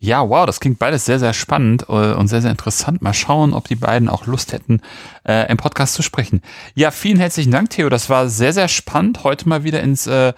[0.00, 3.02] Ja, wow, das klingt beides sehr, sehr spannend äh, und sehr, sehr interessant.
[3.02, 4.80] Mal schauen, ob die beiden auch Lust hätten,
[5.26, 6.42] äh, im Podcast zu sprechen.
[6.76, 7.88] Ja, vielen herzlichen Dank, Theo.
[7.88, 10.34] Das war sehr, sehr spannend, heute mal wieder ins, äh,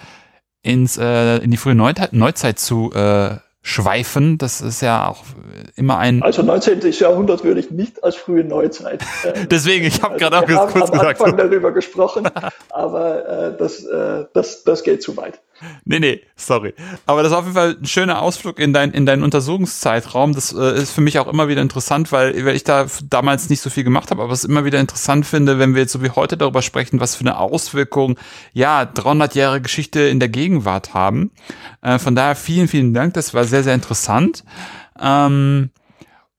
[0.62, 4.38] ins, äh, in die frühe Neuzeit, Neuzeit zu äh, schweifen.
[4.38, 5.24] Das ist ja auch
[5.76, 6.22] immer ein.
[6.22, 6.80] Also 19.
[6.92, 9.04] Jahrhundert würde ich nicht als frühe Neuzeit.
[9.22, 11.20] Äh, Deswegen, ich habe also gerade auch kurz am gesagt.
[11.20, 12.26] Anfang darüber gesprochen,
[12.70, 15.40] aber äh, das, äh, das, das geht zu weit.
[15.84, 16.74] Nee, nee, sorry.
[17.06, 20.34] Aber das ist auf jeden Fall ein schöner Ausflug in, dein, in deinen Untersuchungszeitraum.
[20.34, 23.60] Das äh, ist für mich auch immer wieder interessant, weil, weil ich da damals nicht
[23.60, 26.10] so viel gemacht habe, aber es immer wieder interessant finde, wenn wir jetzt so wie
[26.10, 28.18] heute darüber sprechen, was für eine Auswirkung,
[28.52, 31.30] ja, 300 Jahre Geschichte in der Gegenwart haben.
[31.82, 33.14] Äh, von daher vielen, vielen Dank.
[33.14, 34.44] Das war sehr, sehr interessant.
[35.00, 35.70] Ähm,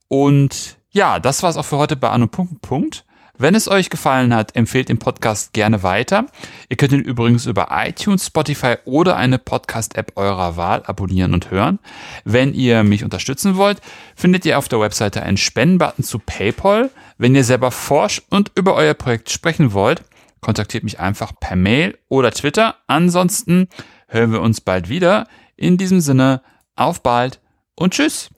[0.07, 3.05] und ja, das war es auch für heute bei Anno Punkt Punkt.
[3.41, 6.27] Wenn es euch gefallen hat, empfehlt den Podcast gerne weiter.
[6.69, 11.79] Ihr könnt ihn übrigens über iTunes, Spotify oder eine Podcast-App eurer Wahl abonnieren und hören.
[12.23, 13.81] Wenn ihr mich unterstützen wollt,
[14.15, 16.91] findet ihr auf der Webseite einen Spendenbutton zu PayPal.
[17.17, 20.03] Wenn ihr selber forscht und über euer Projekt sprechen wollt,
[20.39, 22.75] kontaktiert mich einfach per Mail oder Twitter.
[22.85, 23.69] Ansonsten
[24.07, 25.27] hören wir uns bald wieder.
[25.55, 26.43] In diesem Sinne,
[26.75, 27.39] auf bald
[27.73, 28.29] und tschüss.